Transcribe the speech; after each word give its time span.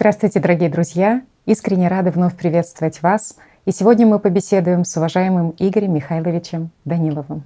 Здравствуйте, 0.00 0.40
дорогие 0.40 0.70
друзья! 0.70 1.20
Искренне 1.44 1.86
рады 1.86 2.10
вновь 2.10 2.34
приветствовать 2.34 3.02
вас. 3.02 3.36
И 3.66 3.70
сегодня 3.70 4.06
мы 4.06 4.18
побеседуем 4.18 4.86
с 4.86 4.96
уважаемым 4.96 5.54
Игорем 5.58 5.92
Михайловичем 5.92 6.70
Даниловым. 6.86 7.42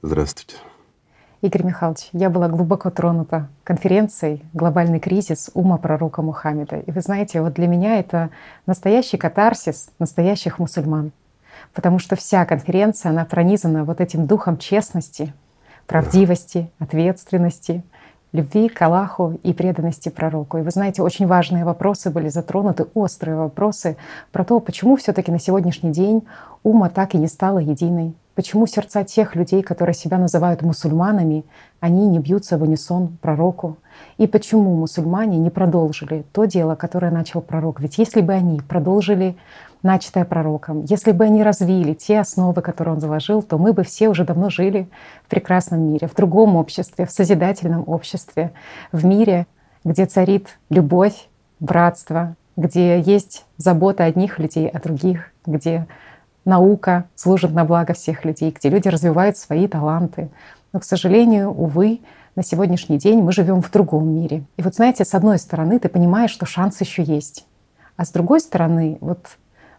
Здравствуйте. 0.00 0.56
Игорь 1.42 1.64
Михайлович, 1.64 2.08
я 2.14 2.30
была 2.30 2.48
глубоко 2.48 2.88
тронута 2.88 3.50
конференцией 3.64 4.46
«Глобальный 4.54 4.98
кризис 4.98 5.50
ума 5.52 5.76
пророка 5.76 6.22
Мухаммеда». 6.22 6.78
И 6.78 6.90
вы 6.90 7.02
знаете, 7.02 7.42
вот 7.42 7.52
для 7.52 7.66
меня 7.66 7.98
это 7.98 8.30
настоящий 8.64 9.18
катарсис 9.18 9.90
настоящих 9.98 10.58
мусульман. 10.58 11.12
Потому 11.74 11.98
что 11.98 12.16
вся 12.16 12.46
конференция, 12.46 13.10
она 13.10 13.26
пронизана 13.26 13.84
вот 13.84 14.00
этим 14.00 14.26
духом 14.26 14.56
честности, 14.56 15.34
правдивости, 15.86 16.70
ответственности— 16.78 17.84
любви 18.32 18.68
к 18.68 18.80
Аллаху 18.82 19.38
и 19.42 19.52
преданности 19.52 20.08
пророку. 20.08 20.58
И 20.58 20.62
вы 20.62 20.70
знаете, 20.70 21.02
очень 21.02 21.26
важные 21.26 21.64
вопросы 21.64 22.10
были 22.10 22.28
затронуты, 22.28 22.86
острые 22.94 23.36
вопросы 23.36 23.96
про 24.32 24.44
то, 24.44 24.60
почему 24.60 24.96
все 24.96 25.12
таки 25.12 25.32
на 25.32 25.38
сегодняшний 25.38 25.92
день 25.92 26.24
ума 26.62 26.88
так 26.90 27.14
и 27.14 27.18
не 27.18 27.26
стала 27.26 27.58
единой, 27.58 28.14
почему 28.34 28.66
сердца 28.66 29.02
тех 29.02 29.34
людей, 29.34 29.62
которые 29.62 29.94
себя 29.94 30.18
называют 30.18 30.62
мусульманами, 30.62 31.44
они 31.80 32.06
не 32.06 32.18
бьются 32.18 32.58
в 32.58 32.62
унисон 32.62 33.16
пророку, 33.20 33.78
и 34.18 34.26
почему 34.26 34.74
мусульмане 34.74 35.38
не 35.38 35.50
продолжили 35.50 36.24
то 36.32 36.44
дело, 36.44 36.74
которое 36.74 37.10
начал 37.10 37.40
пророк. 37.40 37.80
Ведь 37.80 37.98
если 37.98 38.20
бы 38.20 38.34
они 38.34 38.60
продолжили 38.60 39.36
начатое 39.82 40.24
пророком. 40.24 40.84
Если 40.84 41.12
бы 41.12 41.24
они 41.24 41.42
развили 41.42 41.94
те 41.94 42.20
основы, 42.20 42.62
которые 42.62 42.94
он 42.94 43.00
заложил, 43.00 43.42
то 43.42 43.58
мы 43.58 43.72
бы 43.72 43.84
все 43.84 44.08
уже 44.08 44.24
давно 44.24 44.50
жили 44.50 44.88
в 45.24 45.30
прекрасном 45.30 45.80
мире, 45.82 46.08
в 46.08 46.14
другом 46.14 46.56
обществе, 46.56 47.06
в 47.06 47.10
созидательном 47.10 47.84
обществе, 47.86 48.52
в 48.92 49.04
мире, 49.04 49.46
где 49.84 50.06
царит 50.06 50.58
любовь, 50.70 51.28
братство, 51.60 52.36
где 52.56 53.00
есть 53.00 53.44
забота 53.56 54.04
одних 54.04 54.38
людей 54.38 54.68
о 54.68 54.80
других, 54.80 55.32
где 55.46 55.86
наука 56.44 57.04
служит 57.14 57.52
на 57.52 57.64
благо 57.64 57.92
всех 57.92 58.24
людей, 58.24 58.50
где 58.50 58.68
люди 58.68 58.88
развивают 58.88 59.36
свои 59.36 59.68
таланты. 59.68 60.30
Но, 60.72 60.80
к 60.80 60.84
сожалению, 60.84 61.50
увы, 61.50 62.00
на 62.34 62.42
сегодняшний 62.42 62.98
день 62.98 63.20
мы 63.20 63.32
живем 63.32 63.62
в 63.62 63.70
другом 63.70 64.08
мире. 64.12 64.44
И 64.56 64.62
вот 64.62 64.74
знаете, 64.74 65.04
с 65.04 65.14
одной 65.14 65.38
стороны, 65.38 65.78
ты 65.78 65.88
понимаешь, 65.88 66.30
что 66.30 66.46
шанс 66.46 66.80
еще 66.80 67.02
есть. 67.02 67.46
А 67.96 68.04
с 68.04 68.10
другой 68.10 68.40
стороны, 68.40 68.98
вот 69.00 69.26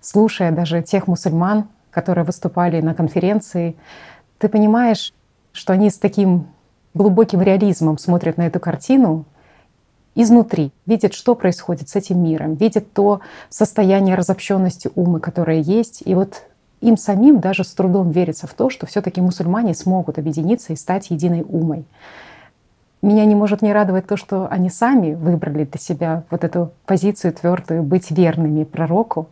слушая 0.02 0.52
даже 0.52 0.82
тех 0.82 1.08
мусульман, 1.08 1.68
которые 1.92 2.26
выступали 2.26 2.82
на 2.82 2.94
конференции, 2.94 3.76
ты 4.38 4.48
понимаешь, 4.48 5.14
что 5.52 5.74
они 5.74 5.90
с 5.90 5.98
таким 5.98 6.48
глубоким 6.94 7.42
реализмом 7.42 7.98
смотрят 7.98 8.38
на 8.38 8.48
эту 8.48 8.60
картину 8.60 9.26
изнутри, 10.16 10.72
видят, 10.86 11.14
что 11.14 11.36
происходит 11.36 11.90
с 11.90 11.96
этим 11.96 12.24
миром, 12.24 12.56
видят 12.56 12.92
то 12.94 13.22
состояние 13.50 14.16
разобщенности 14.16 14.90
ума, 14.96 15.20
которое 15.20 15.62
есть. 15.62 16.02
И 16.06 16.16
вот 16.16 16.44
им 16.82 16.98
самим 16.98 17.40
даже 17.40 17.64
с 17.64 17.74
трудом 17.74 18.12
верится 18.12 18.48
в 18.48 18.54
то, 18.54 18.70
что 18.70 18.86
все-таки 18.86 19.22
мусульмане 19.22 19.74
смогут 19.74 20.18
объединиться 20.18 20.74
и 20.74 20.76
стать 20.76 21.10
единой 21.10 21.46
умой. 21.48 21.86
Меня 23.02 23.24
не 23.26 23.36
может 23.36 23.62
не 23.62 23.72
радовать 23.72 24.08
то, 24.08 24.18
что 24.18 24.48
они 24.50 24.70
сами 24.70 25.14
выбрали 25.14 25.64
для 25.64 25.80
себя 25.80 26.24
вот 26.30 26.44
эту 26.44 26.72
позицию 26.86 27.34
твердую 27.34 27.84
быть 27.84 28.12
верными 28.12 28.66
пророку, 28.66 29.30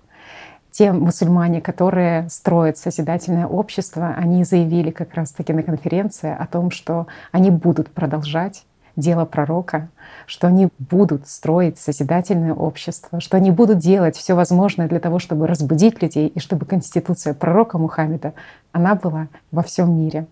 те 0.77 0.91
мусульмане, 0.91 1.59
которые 1.59 2.29
строят 2.29 2.77
созидательное 2.77 3.47
общество, 3.47 4.13
они 4.15 4.43
заявили 4.43 4.91
как 4.91 5.15
раз-таки 5.15 5.51
на 5.51 5.63
конференции 5.63 6.29
о 6.37 6.45
том, 6.45 6.69
что 6.69 7.07
они 7.31 7.49
будут 7.49 7.89
продолжать 7.89 8.63
дело 8.95 9.25
пророка, 9.25 9.89
что 10.27 10.45
они 10.45 10.69
будут 10.77 11.27
строить 11.27 11.79
созидательное 11.79 12.53
общество, 12.53 13.19
что 13.19 13.37
они 13.37 13.49
будут 13.49 13.79
делать 13.79 14.15
все 14.15 14.35
возможное 14.35 14.87
для 14.87 14.99
того, 14.99 15.17
чтобы 15.17 15.47
разбудить 15.47 15.99
людей 16.03 16.27
и 16.27 16.39
чтобы 16.39 16.67
конституция 16.67 17.33
пророка 17.33 17.79
Мухаммеда, 17.79 18.33
она 18.71 18.93
была 18.93 19.29
во 19.49 19.63
всем 19.63 19.97
мире. 19.97 20.27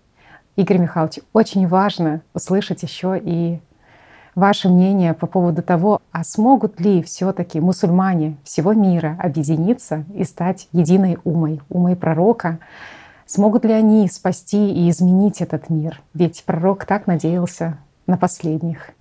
Игорь 0.56 0.78
Михайлович, 0.78 1.22
очень 1.34 1.68
важно 1.68 2.22
услышать 2.36 2.84
еще 2.84 3.20
и 3.20 3.60
ваше 4.36 4.70
мнение 4.70 5.14
по 5.14 5.28
поводу 5.28 5.64
того, 5.64 6.02
а 6.12 6.24
смогут 6.24 6.80
ли 6.80 7.02
все-таки 7.02 7.60
мусульмане 7.60 8.38
всего 8.44 8.74
мира 8.74 9.18
объединиться 9.22 10.06
и 10.14 10.24
стать 10.24 10.68
единой 10.72 11.18
умой, 11.24 11.62
умой 11.70 11.96
пророка? 11.96 12.60
Смогут 13.26 13.66
ли 13.66 13.74
они 13.74 14.08
спасти 14.08 14.72
и 14.72 14.90
изменить 14.90 15.42
этот 15.42 15.70
мир? 15.70 16.02
Ведь 16.14 16.44
пророк 16.46 16.86
так 16.86 17.08
надеялся 17.08 17.80
на 18.06 18.18
последних. 18.18 18.92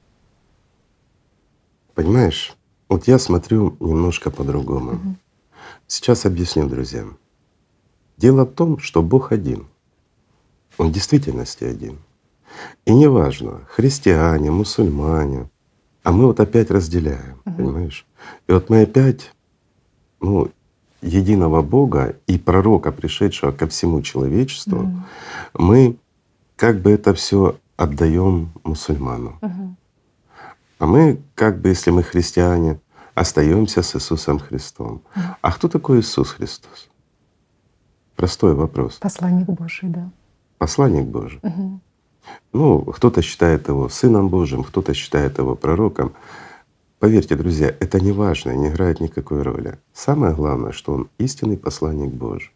Понимаешь, 1.95 2.57
вот 2.89 3.07
я 3.07 3.19
смотрю 3.19 3.77
немножко 3.81 4.31
по-другому. 4.31 4.93
Угу. 4.93 5.17
Сейчас 5.87 6.25
объясню 6.25 6.69
друзьям. 6.69 7.19
Дело 8.17 8.45
в 8.45 8.55
том, 8.55 8.79
что 8.79 9.03
Бог 9.03 9.33
один. 9.33 9.67
Он 10.79 10.89
в 10.89 10.93
действительности 10.93 11.65
один. 11.65 11.99
И 12.85 12.93
неважно, 12.93 13.61
христиане, 13.69 14.51
мусульмане, 14.51 15.49
а 16.03 16.13
мы 16.13 16.27
вот 16.27 16.41
опять 16.41 16.71
разделяем, 16.71 17.41
угу. 17.45 17.57
понимаешь? 17.57 18.07
И 18.47 18.53
вот 18.53 18.71
мы 18.71 18.83
опять, 18.83 19.33
ну, 20.21 20.51
единого 21.03 21.63
Бога 21.63 22.17
и 22.27 22.39
пророка, 22.39 22.93
пришедшего 22.93 23.53
ко 23.53 23.67
всему 23.67 24.03
человечеству, 24.03 24.81
угу. 24.81 25.03
мы 25.55 25.97
как 26.57 26.81
бы 26.81 26.91
это 26.91 27.15
все 27.15 27.57
отдаем 27.77 28.53
мусульману. 28.65 29.39
Угу. 29.43 29.77
А 30.79 30.87
мы, 30.87 31.21
как 31.35 31.61
бы, 31.61 31.71
если 31.71 31.91
мы 31.91 32.03
христиане, 32.03 32.79
остаемся 33.15 33.83
с 33.83 33.97
Иисусом 33.97 34.39
Христом. 34.39 35.03
Угу. 35.17 35.25
А 35.41 35.53
кто 35.53 35.69
такой 35.69 36.01
Иисус 36.01 36.31
Христос? 36.31 36.89
Простой 38.17 38.55
вопрос. 38.55 38.97
Посланник 39.01 39.47
Божий, 39.47 39.89
да. 39.89 40.11
Посланник 40.59 41.07
Божий. 41.07 41.41
Угу. 41.43 41.81
Ну, 42.53 42.81
кто-то 42.81 43.23
считает 43.23 43.69
его 43.69 43.89
Сыном 43.89 44.29
Божьим, 44.29 44.63
кто-то 44.63 44.95
считает 44.95 45.39
его 45.39 45.55
пророком. 45.55 46.13
Поверьте, 46.99 47.37
друзья, 47.37 47.75
это 47.81 48.01
не 48.01 48.13
важно, 48.13 48.57
не 48.57 48.69
играет 48.69 49.01
никакой 49.01 49.43
роли. 49.43 49.79
Самое 49.93 50.35
главное, 50.35 50.73
что 50.73 50.95
он 50.95 51.09
истинный 51.19 51.57
посланник 51.57 52.13
Божий. 52.13 52.53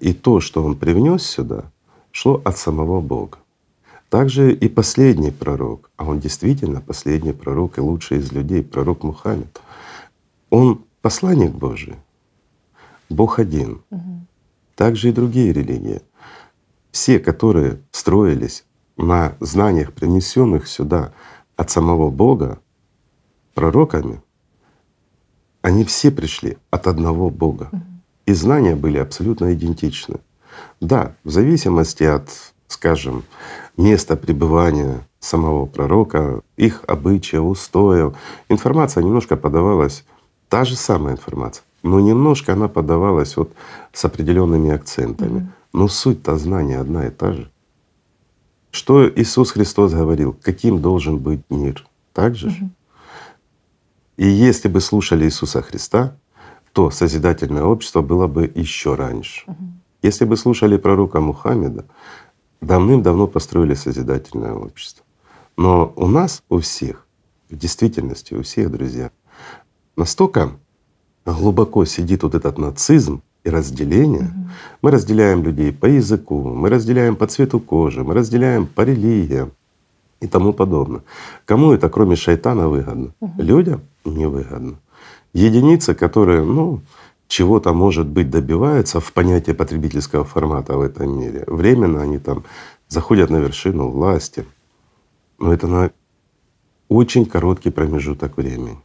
И 0.00 0.12
то, 0.12 0.40
что 0.40 0.64
он 0.64 0.76
привнес 0.76 1.22
сюда, 1.22 1.64
шло 2.12 2.40
от 2.44 2.56
самого 2.56 3.00
Бога. 3.00 3.38
Также 4.08 4.52
и 4.52 4.68
последний 4.68 5.30
пророк, 5.30 5.90
а 5.96 6.04
он 6.04 6.20
действительно 6.20 6.80
последний 6.80 7.32
пророк 7.32 7.78
и 7.78 7.80
лучший 7.80 8.18
из 8.18 8.30
людей, 8.30 8.62
пророк 8.62 9.02
Мухаммед, 9.02 9.60
он 10.50 10.84
посланник 11.00 11.52
Божий, 11.52 11.94
Бог 13.08 13.38
один. 13.38 13.80
Угу. 13.90 14.26
Также 14.76 15.08
и 15.08 15.12
другие 15.12 15.52
религии 15.52 16.02
все, 16.92 17.18
которые 17.18 17.80
строились 17.90 18.64
на 18.96 19.34
знаниях, 19.40 19.92
принесенных 19.92 20.68
сюда 20.68 21.12
от 21.56 21.70
самого 21.70 22.10
Бога, 22.10 22.60
пророками, 23.54 24.22
они 25.62 25.84
все 25.84 26.10
пришли 26.10 26.58
от 26.70 26.86
одного 26.86 27.30
Бога. 27.30 27.70
И 28.26 28.34
знания 28.34 28.76
были 28.76 28.98
абсолютно 28.98 29.52
идентичны. 29.52 30.18
Да, 30.80 31.16
в 31.24 31.30
зависимости 31.30 32.04
от, 32.04 32.28
скажем, 32.68 33.24
места 33.76 34.16
пребывания 34.16 35.06
самого 35.18 35.66
пророка, 35.66 36.40
их 36.56 36.84
обычая, 36.86 37.40
устоев, 37.40 38.14
информация 38.48 39.02
немножко 39.02 39.36
подавалась, 39.36 40.04
та 40.48 40.64
же 40.64 40.76
самая 40.76 41.14
информация, 41.14 41.64
но 41.82 42.00
немножко 42.00 42.52
она 42.52 42.68
подавалась 42.68 43.36
вот 43.36 43.52
с 43.92 44.04
определенными 44.04 44.70
акцентами. 44.70 45.40
Mm-hmm. 45.40 45.61
Но 45.72 45.88
суть-то 45.88 46.36
знания 46.36 46.78
одна 46.78 47.06
и 47.06 47.10
та 47.10 47.32
же. 47.32 47.50
Что 48.70 49.08
Иисус 49.08 49.52
Христос 49.52 49.92
говорил, 49.92 50.36
каким 50.42 50.80
должен 50.80 51.18
быть 51.18 51.40
мир? 51.50 51.86
Так 52.12 52.34
же? 52.34 52.48
Угу. 52.48 52.70
И 54.18 54.26
если 54.26 54.68
бы 54.68 54.80
слушали 54.80 55.24
Иисуса 55.24 55.62
Христа, 55.62 56.16
то 56.72 56.90
созидательное 56.90 57.64
общество 57.64 58.02
было 58.02 58.26
бы 58.26 58.50
еще 58.54 58.94
раньше. 58.94 59.44
Угу. 59.46 59.64
Если 60.02 60.24
бы 60.24 60.36
слушали 60.36 60.76
пророка 60.76 61.20
Мухаммеда, 61.20 61.84
давным-давно 62.60 63.26
построили 63.26 63.74
созидательное 63.74 64.54
общество. 64.54 65.04
Но 65.56 65.92
у 65.96 66.06
нас, 66.06 66.42
у 66.48 66.58
всех, 66.58 67.06
в 67.50 67.56
действительности 67.56 68.34
у 68.34 68.42
всех, 68.42 68.70
друзья, 68.70 69.10
настолько 69.96 70.52
глубоко 71.26 71.84
сидит 71.84 72.22
вот 72.22 72.34
этот 72.34 72.58
нацизм, 72.58 73.22
и 73.44 73.50
разделение. 73.50 74.22
Угу. 74.22 74.50
Мы 74.82 74.90
разделяем 74.90 75.42
людей 75.42 75.72
по 75.72 75.86
языку, 75.86 76.42
мы 76.54 76.68
разделяем 76.68 77.16
по 77.16 77.26
цвету 77.26 77.60
кожи, 77.60 78.04
мы 78.04 78.14
разделяем 78.14 78.66
по 78.66 78.82
религиям 78.82 79.52
и 80.20 80.26
тому 80.26 80.52
подобное. 80.52 81.02
Кому 81.44 81.72
это, 81.72 81.88
кроме 81.88 82.16
шайтана, 82.16 82.68
выгодно? 82.68 83.12
Угу. 83.20 83.42
Людям 83.42 83.80
невыгодно. 84.04 84.74
Единицы, 85.34 85.94
которые, 85.94 86.44
ну, 86.44 86.80
чего-то, 87.26 87.72
может 87.72 88.06
быть, 88.06 88.30
добиваются 88.30 89.00
в 89.00 89.12
понятии 89.12 89.52
потребительского 89.52 90.24
формата 90.24 90.76
в 90.76 90.82
этом 90.82 91.18
мире. 91.18 91.44
Временно 91.46 92.02
они 92.02 92.18
там 92.18 92.44
заходят 92.88 93.30
на 93.30 93.38
вершину 93.38 93.88
власти. 93.88 94.44
Но 95.38 95.52
это 95.52 95.66
на 95.66 95.90
очень 96.88 97.24
короткий 97.24 97.70
промежуток 97.70 98.36
времени. 98.36 98.78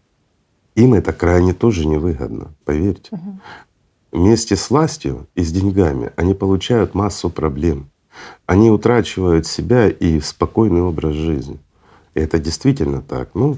им 0.75 0.93
это 0.93 1.11
крайне 1.11 1.53
тоже 1.53 1.85
невыгодно, 1.87 2.53
поверьте. 2.63 3.09
Мгм. 3.11 3.41
Вместе 4.17 4.55
с 4.55 4.71
властью 4.71 5.27
и 5.35 5.43
с 5.43 5.51
деньгами 5.51 6.11
они 6.15 6.33
получают 6.33 6.95
массу 6.95 7.29
проблем. 7.29 7.91
Они 8.47 8.71
утрачивают 8.71 9.45
себя 9.45 9.89
и 9.89 10.19
спокойный 10.21 10.81
образ 10.81 11.13
жизни. 11.13 11.59
И 12.15 12.19
это 12.19 12.39
действительно 12.39 13.03
так. 13.03 13.29
Ну, 13.35 13.57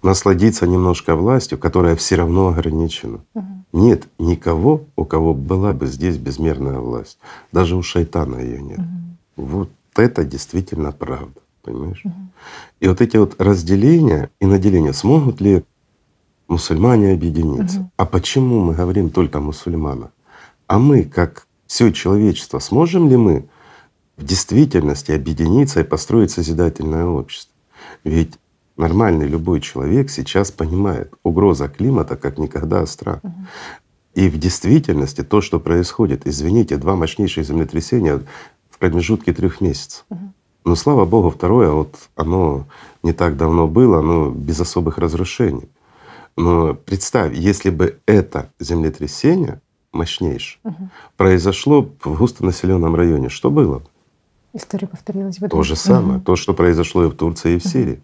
насладиться 0.00 0.68
немножко 0.68 1.16
властью, 1.16 1.58
которая 1.58 1.96
все 1.96 2.14
равно 2.14 2.46
ограничена. 2.46 3.18
Мгм. 3.34 3.64
Нет 3.72 4.06
никого, 4.20 4.84
у 4.94 5.04
кого 5.04 5.34
была 5.34 5.72
бы 5.72 5.88
здесь 5.88 6.18
безмерная 6.18 6.78
власть. 6.78 7.18
Даже 7.50 7.74
у 7.74 7.82
шайтана 7.82 8.36
ее 8.36 8.62
нет. 8.62 8.78
Мгм. 8.78 9.16
Вот 9.34 9.70
это 9.96 10.22
действительно 10.22 10.92
правда, 10.92 11.40
понимаешь? 11.62 12.04
И 12.78 12.86
вот 12.86 13.00
эти 13.00 13.16
вот 13.16 13.40
разделения 13.42 14.30
и 14.40 14.46
наделения 14.46 14.92
смогут 14.92 15.40
ли 15.40 15.64
мусульмане 16.50 17.12
объединиться? 17.12 17.78
Мгм. 17.78 17.90
А 17.96 18.04
почему 18.04 18.60
мы 18.60 18.74
говорим 18.74 19.10
только 19.10 19.38
о 19.38 19.40
мусульманах? 19.40 20.10
А 20.66 20.78
мы, 20.78 21.04
как 21.04 21.46
все 21.66 21.90
человечество, 21.92 22.58
сможем 22.58 23.08
ли 23.08 23.16
мы 23.16 23.48
в 24.16 24.24
действительности 24.24 25.12
объединиться 25.12 25.80
и 25.80 25.84
построить 25.84 26.30
созидательное 26.30 27.06
общество? 27.06 27.54
Ведь 28.04 28.34
нормальный 28.76 29.28
любой 29.28 29.60
человек 29.60 30.10
сейчас 30.10 30.50
понимает, 30.50 31.12
угроза 31.22 31.68
климата 31.68 32.16
как 32.16 32.38
никогда 32.38 32.82
остра. 32.82 33.20
Мгм. 33.22 33.46
И 34.14 34.28
в 34.28 34.38
действительности 34.38 35.22
то, 35.22 35.40
что 35.40 35.60
происходит, 35.60 36.26
извините, 36.26 36.76
два 36.76 36.96
мощнейших 36.96 37.46
землетрясения 37.46 38.20
в 38.70 38.78
промежутке 38.78 39.32
трех 39.32 39.60
месяцев. 39.60 40.04
Мгм. 40.10 40.34
Но 40.64 40.74
слава 40.74 41.04
Богу, 41.04 41.30
второе, 41.30 41.70
вот 41.70 41.94
оно 42.16 42.66
не 43.02 43.12
так 43.12 43.36
давно 43.36 43.68
было, 43.68 44.00
оно 44.00 44.30
без 44.30 44.60
особых 44.60 44.98
разрушений. 44.98 45.68
Но 46.36 46.74
представь, 46.74 47.34
если 47.34 47.70
бы 47.70 47.98
это 48.06 48.50
землетрясение 48.58 49.60
мощнейшее 49.92 50.60
Мгм. 50.64 50.90
произошло 51.16 51.82
в 52.04 52.18
густонаселенном 52.18 52.94
районе, 52.94 53.28
что 53.28 53.50
было 53.50 53.80
бы? 53.80 53.86
История 54.52 54.86
повторилась 54.86 55.38
бы. 55.38 55.48
То 55.48 55.62
же 55.62 55.76
самое, 55.76 56.20
то, 56.20 56.36
что 56.36 56.54
произошло 56.54 57.04
и 57.04 57.08
в 57.08 57.14
Турции, 57.14 57.54
и 57.54 57.58
в 57.58 57.64
Сирии. 57.64 58.00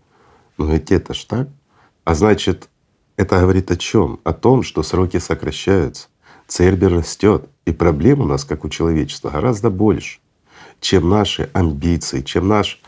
Но 0.58 0.66
ведь 0.66 0.92
это 0.92 1.12
ж 1.14 1.24
так. 1.24 1.48
А 2.04 2.14
значит, 2.14 2.68
это 3.16 3.40
говорит 3.40 3.70
о 3.70 3.76
чем? 3.76 4.20
О 4.24 4.32
том, 4.32 4.62
что 4.62 4.82
сроки 4.82 5.18
сокращаются, 5.18 6.08
цербер 6.46 6.92
растет, 6.92 7.48
и 7.64 7.72
проблем 7.72 8.20
у 8.20 8.24
нас, 8.24 8.44
как 8.44 8.64
у 8.64 8.68
человечества, 8.68 9.30
гораздо 9.30 9.70
больше, 9.70 10.20
чем 10.80 11.08
наши 11.08 11.50
амбиции, 11.52 12.20
чем 12.22 12.46
наш 12.46 12.80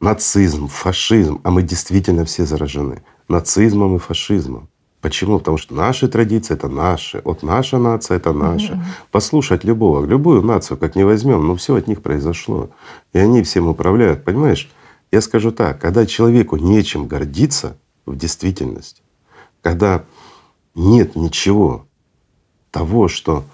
нацизм, 0.00 0.66
фашизм. 0.66 1.40
А 1.44 1.50
мы 1.50 1.62
действительно 1.62 2.24
все 2.24 2.44
заражены 2.44 3.02
нацизмом 3.30 3.96
и 3.96 3.98
фашизмом. 3.98 4.68
Почему? 5.00 5.38
Потому 5.38 5.56
что 5.56 5.74
наши 5.74 6.08
традиции— 6.08 6.52
это 6.54 6.68
наши, 6.68 7.22
вот 7.24 7.42
наша 7.42 7.78
нация— 7.78 8.16
это 8.18 8.34
наша. 8.34 8.84
Послушать 9.10 9.64
любого, 9.64 10.04
любую 10.04 10.42
нацию, 10.42 10.76
как 10.76 10.94
не 10.94 11.04
возьмем, 11.04 11.46
ну 11.46 11.54
все 11.54 11.76
от 11.76 11.86
них 11.86 12.02
произошло. 12.02 12.68
И 13.14 13.18
они 13.18 13.42
всем 13.42 13.68
управляют, 13.68 14.24
понимаешь? 14.24 14.70
Я 15.10 15.22
скажу 15.22 15.52
так, 15.52 15.80
когда 15.80 16.04
человеку 16.04 16.56
нечем 16.56 17.08
гордиться 17.08 17.78
в 18.04 18.14
действительности, 18.14 19.02
когда 19.62 20.04
нет 20.74 21.16
ничего 21.16 21.86
того, 22.70 23.08
что 23.08 23.44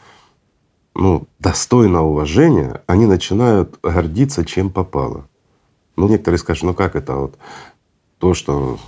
ну, 0.95 1.29
достойно 1.39 2.03
уважения, 2.03 2.83
они 2.87 3.07
начинают 3.07 3.79
гордиться 3.83 4.45
чем 4.45 4.71
попало. 4.71 5.29
Ну, 5.97 6.09
некоторые 6.09 6.39
скажут, 6.39 6.65
ну 6.65 6.75
как 6.75 6.97
это 6.97 7.15
вот 7.15 7.39
то, 8.19 8.35
что 8.35 8.79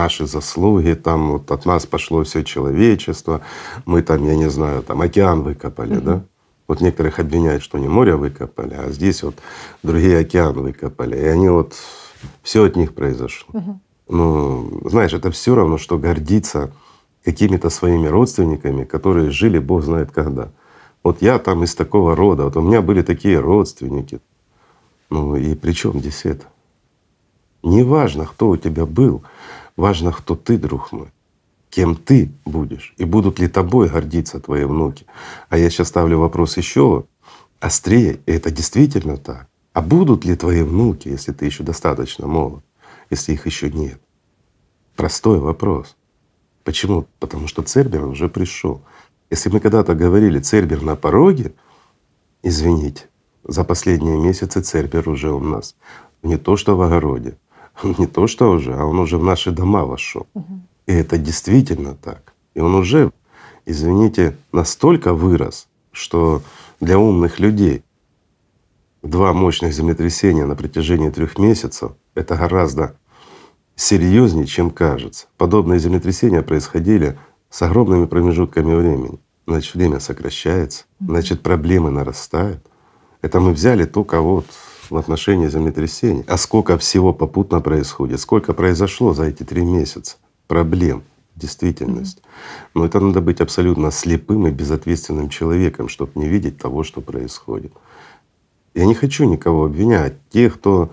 наши 0.00 0.26
заслуги, 0.26 0.94
там 0.94 1.32
вот 1.32 1.50
от 1.50 1.66
нас 1.66 1.86
пошло 1.86 2.22
все 2.22 2.42
человечество, 2.42 3.40
мы 3.86 4.02
там, 4.02 4.26
я 4.26 4.36
не 4.36 4.50
знаю, 4.50 4.82
там 4.82 5.00
океан 5.00 5.42
выкопали, 5.42 5.96
да? 6.00 6.22
Вот 6.68 6.80
некоторых 6.80 7.18
обвиняют, 7.18 7.62
что 7.62 7.78
не 7.78 7.88
море 7.88 8.14
выкопали, 8.14 8.74
а 8.74 8.90
здесь 8.90 9.22
вот 9.22 9.34
другие 9.82 10.18
океан 10.18 10.54
выкопали. 10.54 11.16
И 11.16 11.24
они 11.24 11.48
вот 11.48 11.74
все 12.42 12.64
от 12.64 12.76
них 12.76 12.94
произошло. 12.94 13.60
Мгм. 13.60 13.80
Ну, 14.08 14.80
знаешь, 14.84 15.12
это 15.12 15.30
все 15.30 15.54
равно, 15.54 15.78
что 15.78 15.98
гордиться 15.98 16.70
какими-то 17.24 17.70
своими 17.70 18.08
родственниками, 18.08 18.84
которые 18.84 19.30
жили 19.30 19.58
Бог 19.58 19.82
знает 19.82 20.10
когда. 20.12 20.48
Вот 21.04 21.22
я 21.22 21.38
там 21.38 21.62
из 21.62 21.74
такого 21.74 22.16
рода, 22.16 22.44
вот 22.44 22.56
у 22.56 22.62
меня 22.62 22.80
были 22.82 23.02
такие 23.02 23.40
родственники. 23.40 24.20
Ну 25.10 25.36
и 25.36 25.54
при 25.54 25.72
чем 25.72 25.98
здесь 25.98 26.24
это? 26.24 26.46
Не 27.62 27.82
важно, 27.82 28.24
кто 28.24 28.48
у 28.48 28.56
тебя 28.56 28.86
был, 28.86 29.22
важно, 29.76 30.12
кто 30.12 30.34
ты, 30.34 30.58
друг 30.58 30.92
мой, 30.92 31.08
кем 31.70 31.96
ты 31.96 32.30
будешь, 32.44 32.94
и 32.96 33.04
будут 33.04 33.38
ли 33.38 33.48
тобой 33.48 33.88
гордиться 33.88 34.40
твои 34.40 34.64
внуки. 34.64 35.06
А 35.48 35.58
я 35.58 35.70
сейчас 35.70 35.88
ставлю 35.88 36.18
вопрос 36.18 36.56
еще 36.56 37.04
острее, 37.60 38.20
и 38.26 38.32
это 38.32 38.50
действительно 38.50 39.16
так. 39.16 39.48
А 39.72 39.82
будут 39.82 40.24
ли 40.24 40.34
твои 40.34 40.62
внуки, 40.62 41.08
если 41.08 41.32
ты 41.32 41.46
еще 41.46 41.62
достаточно 41.62 42.26
молод, 42.26 42.64
если 43.08 43.32
их 43.32 43.46
еще 43.46 43.70
нет? 43.70 44.00
Простой 44.96 45.38
вопрос. 45.38 45.96
Почему? 46.64 47.06
Потому 47.20 47.46
что 47.46 47.62
Цербер 47.62 48.04
уже 48.04 48.28
пришел. 48.28 48.82
Если 49.30 49.48
мы 49.48 49.60
когда-то 49.60 49.94
говорили 49.94 50.40
Цербер 50.40 50.82
на 50.82 50.96
пороге, 50.96 51.54
извините, 52.42 53.08
за 53.44 53.64
последние 53.64 54.18
месяцы 54.18 54.60
Цербер 54.60 55.08
уже 55.08 55.32
у 55.32 55.40
нас. 55.40 55.76
Не 56.22 56.36
то, 56.36 56.56
что 56.56 56.76
в 56.76 56.82
огороде, 56.82 57.38
не 57.98 58.06
то, 58.06 58.26
что 58.26 58.50
уже, 58.50 58.74
а 58.74 58.84
он 58.84 58.98
уже 58.98 59.18
в 59.18 59.24
наши 59.24 59.50
дома 59.50 59.84
вошел. 59.84 60.26
И 60.86 60.92
это 60.92 61.18
действительно 61.18 61.94
так. 61.94 62.34
И 62.54 62.60
он 62.60 62.74
уже, 62.74 63.12
извините, 63.66 64.36
настолько 64.52 65.14
вырос, 65.14 65.68
что 65.92 66.42
для 66.80 66.98
умных 66.98 67.38
людей 67.38 67.84
два 69.02 69.32
мощных 69.32 69.72
землетрясения 69.72 70.44
на 70.46 70.56
протяжении 70.56 71.10
трех 71.10 71.38
месяцев— 71.38 71.92
это 72.14 72.36
гораздо 72.36 72.96
серьезнее, 73.76 74.46
чем 74.46 74.70
кажется. 74.70 75.26
Подобные 75.36 75.78
землетрясения 75.78 76.42
происходили 76.42 77.18
с 77.48 77.62
огромными 77.62 78.06
промежутками 78.06 78.74
времени. 78.74 79.18
Значит, 79.46 79.74
время 79.74 80.00
сокращается, 80.00 80.84
значит, 81.00 81.42
проблемы 81.42 81.90
нарастают. 81.90 82.64
Это 83.22 83.40
мы 83.40 83.52
взяли 83.52 83.84
только 83.84 84.20
вот 84.20 84.46
в 84.90 84.96
отношении 84.96 85.48
землетрясений. 85.48 86.24
А 86.26 86.36
сколько 86.36 86.76
всего 86.78 87.12
попутно 87.12 87.60
происходит, 87.60 88.20
сколько 88.20 88.52
произошло 88.52 89.14
за 89.14 89.24
эти 89.24 89.42
три 89.42 89.62
месяца 89.62 90.16
проблем 90.46 91.02
в 91.36 91.40
действительности. 91.40 92.22
Но 92.74 92.84
это 92.84 93.00
надо 93.00 93.20
быть 93.20 93.40
абсолютно 93.40 93.90
слепым 93.90 94.46
и 94.46 94.50
безответственным 94.50 95.28
человеком, 95.28 95.88
чтобы 95.88 96.12
не 96.14 96.28
видеть 96.28 96.58
того, 96.58 96.82
что 96.82 97.00
происходит. 97.00 97.72
Я 98.74 98.86
не 98.86 98.94
хочу 98.94 99.24
никого 99.24 99.64
обвинять. 99.64 100.14
Те, 100.30 100.50
кто 100.50 100.90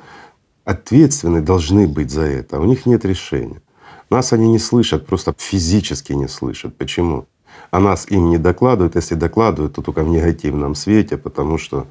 ответственны, 0.64 1.42
должны 1.42 1.88
быть 1.88 2.12
за 2.12 2.24
это. 2.24 2.60
У 2.60 2.66
них 2.66 2.86
нет 2.86 3.06
решения. 3.06 3.62
Нас 4.10 4.34
они 4.34 4.48
не 4.50 4.60
слышат, 4.60 5.06
просто 5.06 5.34
физически 5.38 6.14
не 6.14 6.28
слышат. 6.28 6.76
Почему? 6.78 7.28
А 7.72 7.80
нас 7.80 8.10
им 8.10 8.30
не 8.30 8.38
докладывают. 8.38 8.96
Если 8.96 9.16
докладывают, 9.16 9.74
то 9.74 9.82
только 9.82 10.04
в 10.04 10.08
негативном 10.08 10.76
свете, 10.76 11.18
потому 11.18 11.58
что 11.58 11.88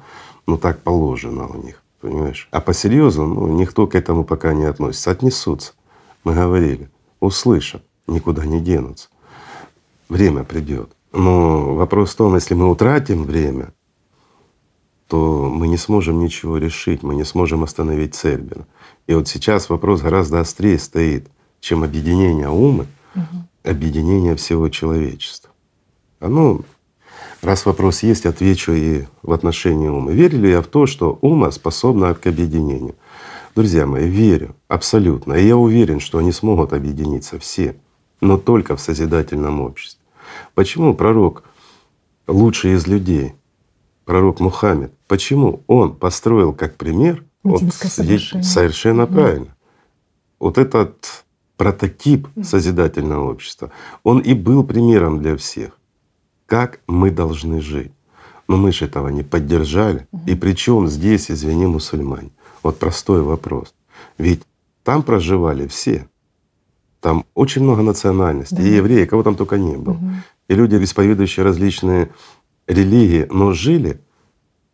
ну 0.47 0.57
так 0.57 0.81
положено 0.81 1.47
у 1.47 1.61
них. 1.63 1.83
Понимаешь? 2.01 2.47
А 2.51 2.61
по 2.61 2.73
серьезу 2.73 3.25
ну, 3.25 3.47
никто 3.47 3.87
к 3.87 3.95
этому 3.95 4.23
пока 4.23 4.53
не 4.53 4.65
относится. 4.65 5.11
Отнесутся. 5.11 5.73
Мы 6.23 6.33
говорили, 6.33 6.89
услышат, 7.19 7.83
никуда 8.05 8.45
не 8.45 8.59
денутся. 8.59 9.09
Время 10.09 10.43
придет. 10.43 10.91
Но 11.11 11.75
вопрос 11.75 12.13
в 12.13 12.17
том, 12.17 12.35
если 12.35 12.53
мы 12.53 12.69
утратим 12.69 13.23
время, 13.23 13.73
то 15.07 15.49
мы 15.49 15.67
не 15.67 15.77
сможем 15.77 16.19
ничего 16.19 16.57
решить, 16.57 17.01
мы 17.01 17.15
не 17.15 17.23
сможем 17.23 17.63
остановить 17.63 18.13
Цербера. 18.13 18.67
И 19.07 19.13
вот 19.13 19.27
сейчас 19.27 19.69
вопрос 19.69 20.01
гораздо 20.01 20.39
острее 20.39 20.77
стоит, 20.79 21.29
чем 21.59 21.83
объединение 21.83 22.49
ума, 22.49 22.85
объединение 23.63 24.35
всего 24.35 24.69
человечества. 24.69 25.49
Ну, 26.19 26.65
раз 27.41 27.65
вопрос 27.65 28.03
есть, 28.03 28.25
отвечу 28.25 28.73
и 28.73 29.05
в 29.21 29.31
отношении 29.31 29.87
ума. 29.87 30.11
Верю 30.11 30.39
ли 30.39 30.49
я 30.51 30.61
в 30.61 30.67
то, 30.67 30.85
что 30.85 31.17
ума 31.21 31.51
способна 31.51 32.13
к 32.13 32.27
объединению? 32.27 32.95
Друзья 33.55 33.85
мои, 33.85 34.07
верю 34.07 34.55
абсолютно. 34.67 35.33
И 35.33 35.47
я 35.47 35.57
уверен, 35.57 35.99
что 35.99 36.19
они 36.19 36.31
смогут 36.31 36.73
объединиться 36.73 37.39
все, 37.39 37.75
но 38.21 38.37
только 38.37 38.75
в 38.75 38.81
созидательном 38.81 39.61
обществе. 39.61 40.03
Почему 40.53 40.93
пророк 40.93 41.43
лучший 42.27 42.73
из 42.73 42.87
людей, 42.87 43.33
пророк 44.05 44.39
Мухаммед, 44.39 44.93
почему 45.07 45.63
он 45.67 45.95
построил 45.95 46.53
как 46.53 46.75
пример 46.75 47.23
вот 47.43 47.61
совершенно 47.71 49.07
правильно. 49.07 49.55
Вот 50.39 50.57
этот 50.57 51.25
прототип 51.55 52.27
созидательного 52.43 53.31
общества, 53.31 53.71
он 54.03 54.19
и 54.19 54.33
был 54.33 54.63
примером 54.63 55.19
для 55.21 55.35
всех, 55.35 55.76
как 56.47 56.79
мы 56.87 57.11
должны 57.11 57.61
жить. 57.61 57.91
Но 58.47 58.57
мы 58.57 58.71
же 58.71 58.85
этого 58.85 59.09
не 59.09 59.23
поддержали. 59.23 60.07
И 60.25 60.33
причем 60.33 60.87
здесь, 60.87 61.29
извини, 61.29 61.65
мусульмане. 61.67 62.31
Вот 62.63 62.79
простой 62.79 63.21
вопрос. 63.21 63.75
Ведь 64.17 64.41
там 64.83 65.03
проживали 65.03 65.67
все. 65.67 66.07
там 66.99 67.25
очень 67.35 67.61
много 67.63 67.83
национальностей, 67.83 68.57
Да. 68.57 68.63
и 68.63 68.75
евреи, 68.75 69.05
кого 69.05 69.21
там 69.23 69.35
только 69.35 69.57
не 69.57 69.77
было. 69.77 69.93
Мгм. 69.93 70.23
И 70.49 70.55
люди, 70.55 70.83
исповедующие 70.83 71.43
различные 71.45 72.09
религии, 72.67 73.27
но 73.29 73.53
жили 73.53 73.99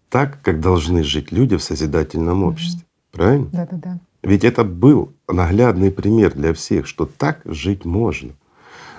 так, 0.10 0.42
как 0.42 0.60
должны 0.62 1.03
жить 1.03 1.32
люди 1.34 1.58
в 1.58 1.62
созидательном 1.63 2.44
обществе. 2.44 2.86
Правильно? 3.12 3.50
Да-да-да. 3.51 4.00
Ведь 4.24 4.46
это 4.46 4.63
был 4.63 5.12
наглядный 5.27 5.92
пример 5.92 6.34
для 6.34 6.53
всех, 6.53 6.88
что 6.88 7.06
так 7.06 7.42
жить 7.46 7.84
можно. 7.86 8.32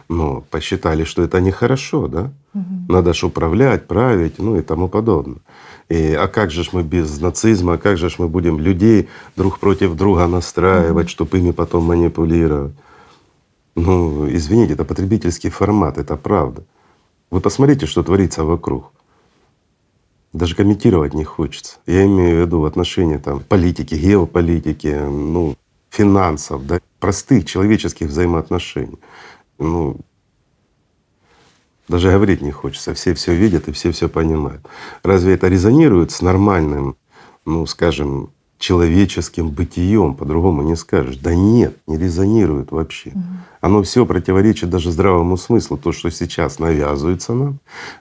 Но 0.08 0.42
посчитали, 0.50 1.04
что 1.04 1.22
это 1.22 1.40
нехорошо, 1.40 2.08
да? 2.08 2.30
Мгм. 2.52 2.86
Надо 2.88 3.12
ж 3.14 3.24
управлять, 3.26 3.86
править, 3.86 4.38
ну 4.38 4.56
и 4.56 4.62
тому 4.62 4.88
подобное. 4.88 5.38
И, 5.88 6.14
а 6.14 6.28
как 6.28 6.50
же 6.50 6.62
ж 6.64 6.70
мы 6.72 6.82
без 6.82 7.20
нацизма, 7.20 7.78
как 7.78 7.96
же 7.96 8.08
ж 8.08 8.16
мы 8.18 8.28
будем 8.28 8.58
людей 8.58 9.08
друг 9.36 9.58
против 9.58 9.96
друга 9.96 10.26
настраивать, 10.26 11.08
чтобы 11.08 11.38
ими 11.38 11.52
потом 11.52 11.84
манипулировать? 11.84 12.72
Ну, 13.76 14.28
извините, 14.28 14.74
это 14.74 14.84
потребительский 14.84 15.50
формат, 15.50 15.98
это 15.98 16.16
правда. 16.16 16.62
Вы 17.30 17.40
посмотрите, 17.40 17.86
что 17.86 18.02
творится 18.02 18.44
вокруг. 18.44 18.92
Даже 20.32 20.54
комментировать 20.54 21.14
не 21.14 21.24
хочется. 21.24 21.78
Я 21.86 22.04
имею 22.04 22.36
в 22.36 22.40
виду 22.46 22.60
в 22.60 22.64
отношении 22.64 23.18
там, 23.18 23.40
политики, 23.40 23.94
геополитики, 23.94 25.00
ну, 25.08 25.56
финансов, 25.90 26.66
да, 26.66 26.80
простых 26.98 27.44
человеческих 27.44 28.08
взаимоотношений. 28.08 28.98
Ну, 29.58 29.96
даже 31.88 32.10
говорить 32.10 32.40
не 32.42 32.50
хочется. 32.50 32.94
Все 32.94 33.14
все 33.14 33.34
видят 33.34 33.68
и 33.68 33.72
все 33.72 33.90
все 33.92 34.08
понимают. 34.08 34.66
Разве 35.02 35.34
это 35.34 35.48
резонирует 35.48 36.10
с 36.10 36.22
нормальным, 36.22 36.96
ну, 37.44 37.66
скажем, 37.66 38.30
человеческим 38.58 39.50
бытием? 39.50 40.14
По-другому 40.14 40.62
не 40.62 40.76
скажешь. 40.76 41.18
Да 41.18 41.34
нет, 41.34 41.76
не 41.86 41.98
резонирует 41.98 42.72
вообще. 42.72 43.12
Оно 43.60 43.82
все 43.82 44.06
противоречит 44.06 44.70
даже 44.70 44.90
здравому 44.90 45.36
смыслу. 45.36 45.76
То, 45.76 45.92
что 45.92 46.10
сейчас 46.10 46.58
навязывается 46.58 47.34
нам, 47.34 47.58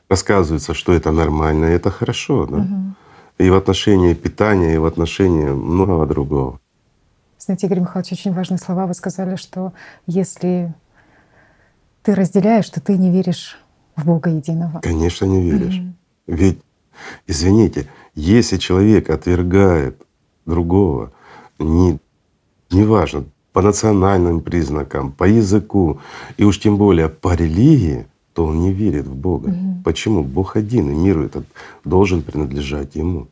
рассказывается, 0.10 0.74
что 0.74 0.94
это 0.94 1.12
нормально, 1.12 1.66
это 1.66 1.92
хорошо, 1.92 2.46
да? 2.46 2.68
И 3.40 3.50
в 3.50 3.56
отношении 3.56 4.14
питания, 4.14 4.76
и 4.76 4.78
в 4.78 4.86
отношении 4.86 5.50
многого 5.50 6.06
другого. 6.06 6.60
Знаете, 7.40 7.68
Игорь 7.68 7.80
Михайлович, 7.82 8.14
очень 8.14 8.32
важные 8.32 8.58
слова. 8.58 8.86
Вы 8.86 8.94
сказали, 8.94 9.36
что 9.36 9.74
если 10.06 10.74
ты 12.04 12.16
разделяешь, 12.16 12.70
то 12.70 12.82
ты 12.82 12.98
не 12.98 13.10
веришь 13.10 13.58
в 13.96 14.06
Бога 14.06 14.30
единого. 14.30 14.80
Конечно, 14.82 15.26
не 15.26 15.42
веришь. 15.42 15.78
Мгм. 15.78 15.96
Ведь, 16.28 16.60
извините, 17.28 17.88
если 18.16 18.58
человек 18.58 19.10
отвергает 19.10 20.02
другого, 20.46 21.12
не, 21.60 22.00
неважно, 22.72 23.24
по 23.54 23.62
национальным 23.62 24.42
признакам, 24.42 25.12
по 25.12 25.24
языку, 25.24 26.00
и 26.38 26.44
уж 26.44 26.60
тем 26.60 26.78
более 26.78 27.08
по 27.08 27.36
религии, 27.36 28.06
то 28.34 28.46
он 28.46 28.60
не 28.60 28.74
верит 28.74 29.08
в 29.08 29.16
Бога. 29.16 29.50
Мгм. 29.50 29.84
Почему? 29.84 30.24
Бог 30.24 30.56
один, 30.56 30.90
и 30.90 30.96
мир 30.96 31.20
этот 31.20 31.46
должен 31.86 32.22
принадлежать 32.22 32.96
Ему. 32.96 33.28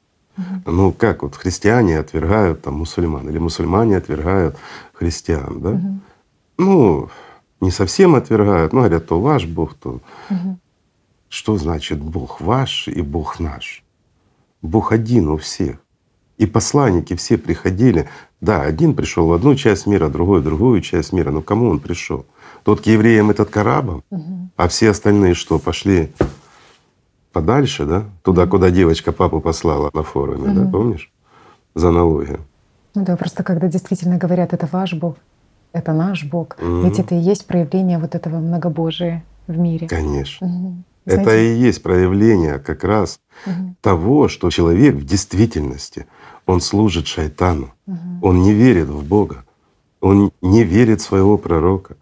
Ну 0.65 0.91
как 0.91 1.23
вот 1.23 1.35
христиане 1.35 1.99
отвергают 1.99 2.61
там 2.61 2.75
мусульман, 2.75 3.29
или 3.29 3.37
мусульмане 3.37 3.97
отвергают 3.97 4.55
христиан, 4.93 5.59
да? 5.59 5.69
Мгм. 5.71 6.01
Ну, 6.57 7.09
не 7.61 7.71
совсем 7.71 8.15
отвергают, 8.15 8.73
но 8.73 8.79
говорят, 8.79 9.07
то 9.07 9.19
ваш 9.21 9.45
Бог, 9.45 9.75
то 9.75 9.99
Мгм. 10.29 10.59
что 11.29 11.57
значит 11.57 11.99
Бог 12.01 12.41
ваш 12.41 12.87
и 12.87 13.01
Бог 13.01 13.39
наш? 13.39 13.83
Бог 14.61 14.91
один 14.91 15.29
у 15.29 15.37
всех. 15.37 15.77
И 16.37 16.47
посланники 16.47 17.15
все 17.15 17.37
приходили. 17.37 18.09
Да, 18.41 18.61
один 18.63 18.95
пришел 18.95 19.27
в 19.27 19.33
одну 19.33 19.55
часть 19.55 19.85
мира, 19.85 20.09
другой 20.09 20.41
в 20.41 20.43
другую 20.43 20.81
часть 20.81 21.13
мира. 21.13 21.29
Но 21.31 21.41
кому 21.41 21.69
он 21.69 21.79
пришел? 21.79 22.25
Тот 22.63 22.81
к 22.81 22.85
евреям, 22.87 23.29
этот 23.29 23.49
к 23.49 23.57
арабам, 23.57 24.03
Мгм. 24.09 24.49
а 24.57 24.67
все 24.67 24.89
остальные 24.89 25.35
что, 25.35 25.59
пошли 25.59 26.11
подальше, 27.31 27.85
да? 27.85 28.05
Туда, 28.23 28.47
куда 28.47 28.71
девочка 28.71 29.11
папу 29.11 29.39
послала 29.39 29.89
на 29.93 30.03
форуме, 30.03 30.51
да, 30.53 30.61
Мгм. 30.61 30.71
помнишь? 30.71 31.11
За 31.75 31.89
аналогию. 31.89 32.39
Ну 32.95 33.05
да, 33.05 33.15
просто 33.15 33.43
когда 33.43 33.67
действительно 33.67 34.17
говорят, 34.17 34.51
это 34.53 34.67
ваш 34.71 34.93
Бог, 34.93 35.15
это 35.73 35.93
наш 35.93 36.23
Бог, 36.23 36.57
Мгм. 36.59 36.83
ведь 36.83 36.99
это 36.99 37.15
и 37.15 37.19
есть 37.19 37.45
проявление 37.47 37.97
вот 37.97 38.15
этого 38.15 38.37
многобожия 38.39 39.23
в 39.47 39.57
мире. 39.57 39.87
Конечно. 39.87 40.47
Мгм. 40.47 40.83
Это 41.05 41.35
и 41.35 41.55
есть 41.55 41.81
проявление 41.81 42.59
как 42.59 42.83
раз 42.83 43.19
Мгм. 43.45 43.75
того, 43.81 44.27
что 44.27 44.49
человек 44.49 44.95
в 44.95 45.05
действительности, 45.05 46.05
он 46.45 46.61
служит 46.61 47.07
шайтану. 47.07 47.73
Мгм. 47.87 48.19
Он 48.21 48.41
не 48.41 48.53
верит 48.53 48.87
в 48.87 49.03
Бога. 49.07 49.43
Он 49.99 50.31
не 50.41 50.63
верит 50.63 51.01
в 51.01 51.03
своего 51.05 51.37
пророка. 51.37 51.95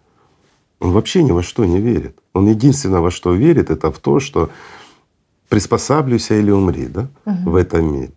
Он 0.80 0.92
вообще 0.92 1.24
ни 1.24 1.32
во 1.32 1.44
что 1.44 1.66
не 1.66 1.80
верит. 1.80 2.18
Он 2.34 2.48
единственное, 2.48 3.02
во 3.02 3.12
что 3.12 3.34
верит, 3.34 3.70
это 3.70 3.92
в 3.92 4.00
то, 4.00 4.20
что 4.20 4.50
приспосаблюйся 5.50 6.36
или 6.36 6.52
умри 6.52 6.88
да, 6.88 7.08
Мгм. 7.26 7.52
в 7.52 7.56
этом 7.56 7.94
мире. 7.94 8.12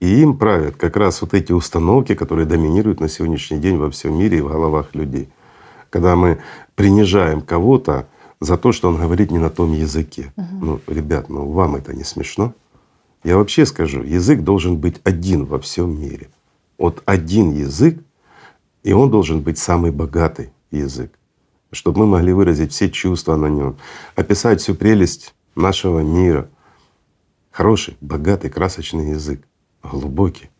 И 0.00 0.22
им 0.22 0.38
правят 0.38 0.76
как 0.76 0.96
раз 0.96 1.20
вот 1.20 1.34
эти 1.34 1.52
установки, 1.52 2.14
которые 2.14 2.46
доминируют 2.46 3.00
на 3.00 3.08
сегодняшний 3.08 3.58
день 3.58 3.76
во 3.76 3.90
всем 3.90 4.18
мире 4.18 4.38
и 4.38 4.40
в 4.40 4.48
головах 4.48 4.94
людей. 4.94 5.28
Когда 5.90 6.16
мы 6.16 6.40
принижаем 6.74 7.42
кого-то 7.42 8.08
за 8.40 8.56
то, 8.56 8.72
что 8.72 8.88
он 8.88 8.96
говорит 8.96 9.30
не 9.30 9.38
на 9.38 9.50
том 9.50 9.72
языке. 9.72 10.32
Ну, 10.36 10.80
ребят, 10.86 11.28
ну 11.28 11.50
вам 11.50 11.76
это 11.76 11.94
не 11.94 12.04
смешно? 12.04 12.54
Я 13.22 13.36
вообще 13.36 13.66
скажу, 13.66 14.02
язык 14.02 14.40
должен 14.40 14.78
быть 14.78 15.00
один 15.04 15.44
во 15.44 15.58
всем 15.58 16.00
мире. 16.00 16.28
Вот 16.78 17.02
один 17.04 17.52
язык, 17.52 17.98
и 18.82 18.94
он 18.94 19.10
должен 19.10 19.42
быть 19.42 19.58
самый 19.58 19.90
богатый 19.90 20.50
язык, 20.70 21.12
чтобы 21.70 22.00
мы 22.00 22.06
могли 22.06 22.32
выразить 22.32 22.72
все 22.72 22.88
чувства 22.88 23.36
на 23.36 23.46
нем, 23.46 23.76
описать 24.16 24.62
всю 24.62 24.74
прелесть 24.74 25.34
нашего 25.54 26.00
мира. 26.00 26.48
Хороший, 27.50 27.98
богатый, 28.00 28.48
красочный 28.48 29.10
язык, 29.10 29.42
глубокий. 29.82 30.50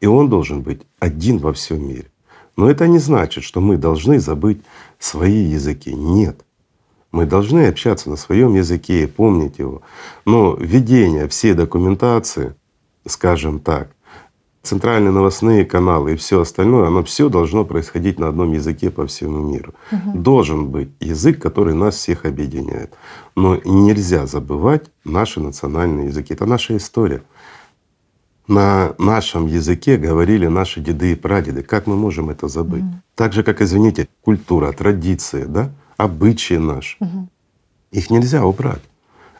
И 0.00 0.06
он 0.06 0.28
должен 0.28 0.62
быть 0.62 0.82
один 0.98 1.38
во 1.38 1.52
всем 1.52 1.86
мире. 1.86 2.10
Но 2.56 2.70
это 2.70 2.86
не 2.86 2.98
значит, 2.98 3.44
что 3.44 3.60
мы 3.60 3.76
должны 3.76 4.20
забыть 4.20 4.60
свои 4.98 5.44
языки. 5.44 5.94
Нет. 5.94 6.44
Мы 7.10 7.26
должны 7.26 7.66
общаться 7.66 8.10
на 8.10 8.16
своем 8.16 8.54
языке 8.54 9.04
и 9.04 9.06
помнить 9.06 9.58
его. 9.58 9.82
Но 10.24 10.54
введение 10.54 11.28
всей 11.28 11.54
документации, 11.54 12.54
скажем 13.06 13.60
так, 13.60 13.94
центральные 14.64 15.12
новостные 15.12 15.64
каналы 15.64 16.14
и 16.14 16.16
все 16.16 16.40
остальное, 16.40 16.88
оно 16.88 17.04
все 17.04 17.28
должно 17.28 17.64
происходить 17.64 18.18
на 18.18 18.28
одном 18.28 18.52
языке 18.52 18.90
по 18.90 19.06
всему 19.06 19.42
миру. 19.42 19.74
Должен 20.14 20.68
быть 20.68 20.88
язык, 21.00 21.40
который 21.40 21.74
нас 21.74 21.96
всех 21.96 22.24
объединяет. 22.24 22.94
Но 23.36 23.60
нельзя 23.64 24.26
забывать 24.26 24.90
наши 25.04 25.40
национальные 25.40 26.06
языки. 26.06 26.34
Это 26.34 26.46
наша 26.46 26.76
история. 26.76 27.22
На 28.46 28.94
нашем 28.98 29.46
языке 29.46 29.96
говорили 29.96 30.46
наши 30.48 30.80
деды 30.80 31.12
и 31.12 31.14
прадеды. 31.14 31.62
Как 31.62 31.86
мы 31.86 31.96
можем 31.96 32.28
это 32.28 32.46
забыть? 32.48 32.84
Так 33.14 33.32
же, 33.32 33.42
как, 33.42 33.62
извините, 33.62 34.08
культура, 34.22 34.72
традиции, 34.72 35.44
да, 35.44 35.70
обычаи 35.96 36.54
наши. 36.58 36.96
Мгм. 37.00 37.30
Их 37.90 38.10
нельзя 38.10 38.44
убрать. 38.44 38.82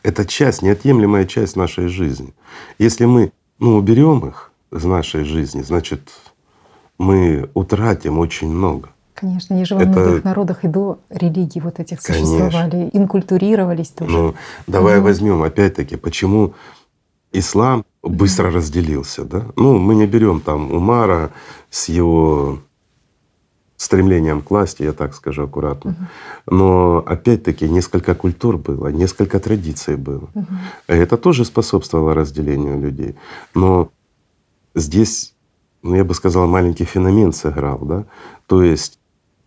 Это 0.02 0.24
часть, 0.24 0.62
неотъемлемая 0.62 1.26
часть 1.26 1.56
нашей 1.56 1.88
жизни. 1.88 2.32
Если 2.78 3.04
мы 3.04 3.32
ну, 3.58 3.76
уберем 3.76 4.26
их 4.26 4.52
из 4.72 4.84
нашей 4.84 5.24
жизни, 5.24 5.62
значит, 5.62 6.00
мы 6.98 7.50
утратим 7.54 8.18
очень 8.18 8.48
много. 8.48 8.88
Конечно, 9.14 9.54
они 9.54 9.64
же 9.64 9.74
во 9.74 9.82
Это- 9.82 9.90
многих 10.00 10.24
народах 10.24 10.64
и 10.64 10.68
до 10.68 10.98
религий 11.10 11.60
вот 11.60 11.78
этих 11.78 12.02
Конечно. 12.02 12.26
существовали, 12.26 12.90
инкультурировались 12.92 13.90
тоже. 13.90 14.12
Ну, 14.12 14.34
давай 14.66 14.96
Мгм. 14.96 15.04
возьмем 15.04 15.42
опять-таки, 15.42 15.96
почему 15.96 16.54
ислам 17.32 17.84
быстро 18.04 18.50
разделился, 18.50 19.24
да? 19.24 19.46
Ну, 19.56 19.78
мы 19.78 19.94
не 19.94 20.06
берем 20.06 20.40
там 20.40 20.72
Умара 20.72 21.30
с 21.70 21.88
его 21.88 22.58
стремлением 23.76 24.40
к 24.40 24.50
власти, 24.50 24.82
я 24.82 24.92
так 24.92 25.14
скажу 25.14 25.42
аккуратно. 25.42 26.08
Но 26.46 27.02
опять-таки 27.06 27.68
несколько 27.68 28.14
культур 28.14 28.56
было, 28.56 28.88
несколько 28.88 29.40
традиций 29.40 29.96
было. 29.96 30.28
Мгм. 30.34 30.58
Это 30.86 31.16
тоже 31.16 31.44
способствовало 31.44 32.14
разделению 32.14 32.80
людей. 32.80 33.16
Но 33.54 33.90
здесь, 34.74 35.34
ну 35.82 35.96
я 35.96 36.04
бы 36.04 36.14
сказал, 36.14 36.46
маленький 36.46 36.84
феномен 36.84 37.32
сыграл, 37.32 37.78
да? 37.78 38.04
То 38.46 38.62
есть 38.62 38.98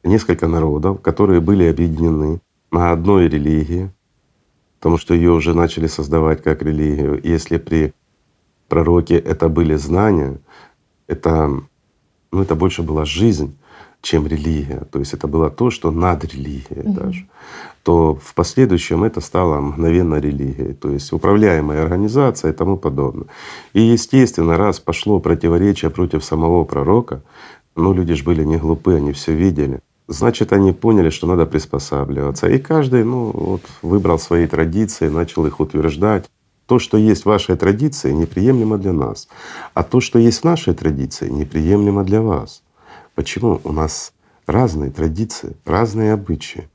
несколько 0.03 0.47
народов, 0.47 1.01
которые 1.01 1.39
были 1.39 1.63
объединены 1.63 2.39
на 2.71 2.91
одной 2.91 3.29
религии, 3.29 3.89
потому 4.79 4.97
что 4.97 5.13
ее 5.13 5.31
уже 5.31 5.53
начали 5.53 5.87
создавать 5.87 6.43
как 6.43 6.61
религию. 6.61 7.19
Если 7.23 7.57
при 7.57 7.93
пророке 8.67 9.15
это 9.17 9.49
были 9.49 9.75
знания, 9.77 10.39
это, 11.07 11.49
ну, 12.31 12.41
это 12.41 12.55
больше 12.55 12.83
была 12.83 13.05
жизнь, 13.05 13.57
чем 14.01 14.27
религия. 14.27 14.83
То 14.91 14.99
есть 14.99 15.13
это 15.13 15.27
было 15.27 15.49
то, 15.49 15.69
что 15.71 15.91
над 15.91 16.23
религией 16.25 16.83
Мгм. 16.83 16.93
даже. 16.93 17.27
То 17.83 18.15
в 18.15 18.33
последующем 18.33 19.03
это 19.03 19.21
стало 19.21 19.61
мгновенно 19.61 20.19
религией, 20.19 20.73
то 20.73 20.91
есть 20.91 21.13
управляемая 21.13 21.83
организация 21.83 22.51
и 22.51 22.55
тому 22.55 22.77
подобное. 22.77 23.27
И 23.73 23.81
естественно, 23.81 24.57
раз 24.57 24.79
пошло 24.79 25.19
противоречие 25.19 25.89
против 25.89 26.23
самого 26.23 26.63
пророка, 26.65 27.21
ну 27.75 27.93
люди 27.93 28.13
же 28.13 28.23
были 28.23 28.43
не 28.43 28.57
глупы, 28.57 28.95
они 28.95 29.11
все 29.11 29.33
видели. 29.33 29.79
значит, 30.09 30.53
они 30.53 30.71
поняли, 30.73 31.09
что 31.09 31.27
надо 31.27 31.45
приспосабливаться. 31.45 32.47
И 32.47 32.59
каждый 32.59 33.03
ну, 33.03 33.31
вот, 33.33 33.61
выбрал 33.81 34.19
свои 34.19 34.47
традиции, 34.47 35.09
начал 35.09 35.45
их 35.45 35.59
утверждать. 35.59 36.25
То, 36.67 36.79
что 36.79 36.97
есть 36.97 37.23
в 37.23 37.27
вашей 37.27 37.55
традиции, 37.55 38.11
неприемлемо 38.11 38.77
для 38.77 38.91
нас, 38.91 39.29
а 39.73 39.83
то, 39.83 40.01
что 40.01 40.19
есть 40.19 40.41
в 40.41 40.43
нашей 40.43 40.73
традиции, 40.73 41.29
неприемлемо 41.29 42.03
для 42.03 42.21
вас. 42.21 42.61
Почему? 43.15 43.61
У 43.63 43.71
нас 43.71 44.13
разные 44.45 44.91
традиции, 44.91 45.55
разные 45.65 46.11
обычаи. 46.11 46.67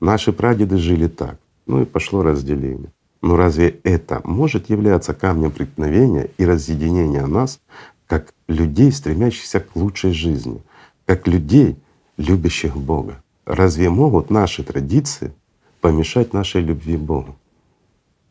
Наши 0.00 0.32
прадеды 0.32 0.78
жили 0.78 1.08
так, 1.08 1.38
ну 1.66 1.82
и 1.82 1.84
пошло 1.84 2.22
разделение. 2.22 2.92
Но 3.20 3.36
разве 3.36 3.80
это 3.82 4.20
может 4.24 4.70
являться 4.70 5.12
камнем 5.12 5.50
преткновения 5.50 6.30
и 6.38 6.44
разъединения 6.44 7.26
нас, 7.26 7.60
как 8.06 8.34
людей, 8.46 8.92
стремящихся 8.92 9.58
к 9.58 9.74
лучшей 9.74 10.12
жизни, 10.12 10.62
как 11.04 11.26
людей, 11.26 11.76
любящих 12.16 12.76
Бога? 12.76 13.22
Разве 13.44 13.90
могут 13.90 14.30
наши 14.30 14.62
традиции 14.62 15.32
помешать 15.80 16.32
нашей 16.32 16.62
любви 16.62 16.96
Богу? 16.96 17.36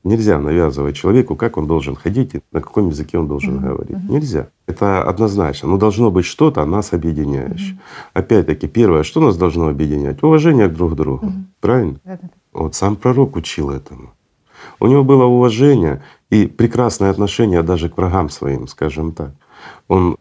Нельзя 0.04 0.40
навязывать 0.40 0.96
человеку, 0.96 1.36
как 1.36 1.58
он 1.58 1.68
должен 1.68 1.96
ходить 1.96 2.34
и 2.34 2.42
на 2.52 2.60
каком 2.60 2.90
языке 2.90 3.20
он 3.20 3.28
должен 3.28 3.58
mm-hmm. 3.58 3.68
говорить. 3.68 3.98
Mm-hmm. 3.98 4.12
Нельзя. 4.12 4.48
Это 4.66 5.04
однозначно. 5.04 5.70
Но 5.70 5.78
должно 5.78 6.10
быть 6.10 6.26
что-то 6.26 6.66
нас 6.66 6.92
объединяющее. 6.92 7.76
Mm-hmm. 7.76 8.10
Опять-таки, 8.14 8.68
первое, 8.68 9.04
что 9.04 9.22
нас 9.22 9.38
должно 9.38 9.68
объединять? 9.68 10.24
Уважение 10.24 10.68
друг 10.70 10.94
к 10.94 10.96
другу. 10.96 11.28
Mm-hmm. 11.28 11.44
Правильно? 11.60 12.00
Mm-hmm. 12.04 12.30
Вот 12.54 12.76
сам 12.76 12.96
пророк 12.96 13.36
учил 13.36 13.70
этому. 13.70 14.14
У 14.80 14.88
него 14.88 15.04
было 15.04 15.26
уважение 15.26 16.02
и 16.32 16.48
прекрасное 16.48 17.12
отношение 17.12 17.62
даже 17.62 17.90
к 17.90 17.98
врагам 17.98 18.30
своим, 18.30 18.68
скажем 18.68 19.12
так. 19.12 19.32
Он 19.88 20.18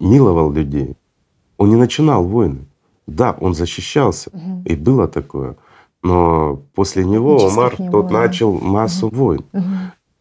миловал 0.00 0.50
людей. 0.52 0.96
Он 1.58 1.68
не 1.68 1.76
начинал 1.76 2.24
войны. 2.24 2.66
Да, 3.06 3.36
он 3.40 3.54
защищался, 3.54 4.30
угу. 4.32 4.62
и 4.64 4.74
было 4.74 5.06
такое. 5.06 5.56
Но 6.06 6.62
после 6.74 7.04
него 7.04 7.44
Омар 7.46 7.80
не 7.80 7.90
тот 7.90 8.06
было, 8.06 8.20
начал 8.20 8.52
массу 8.52 9.08
угу. 9.08 9.16
войн. 9.16 9.44
Угу. 9.52 9.64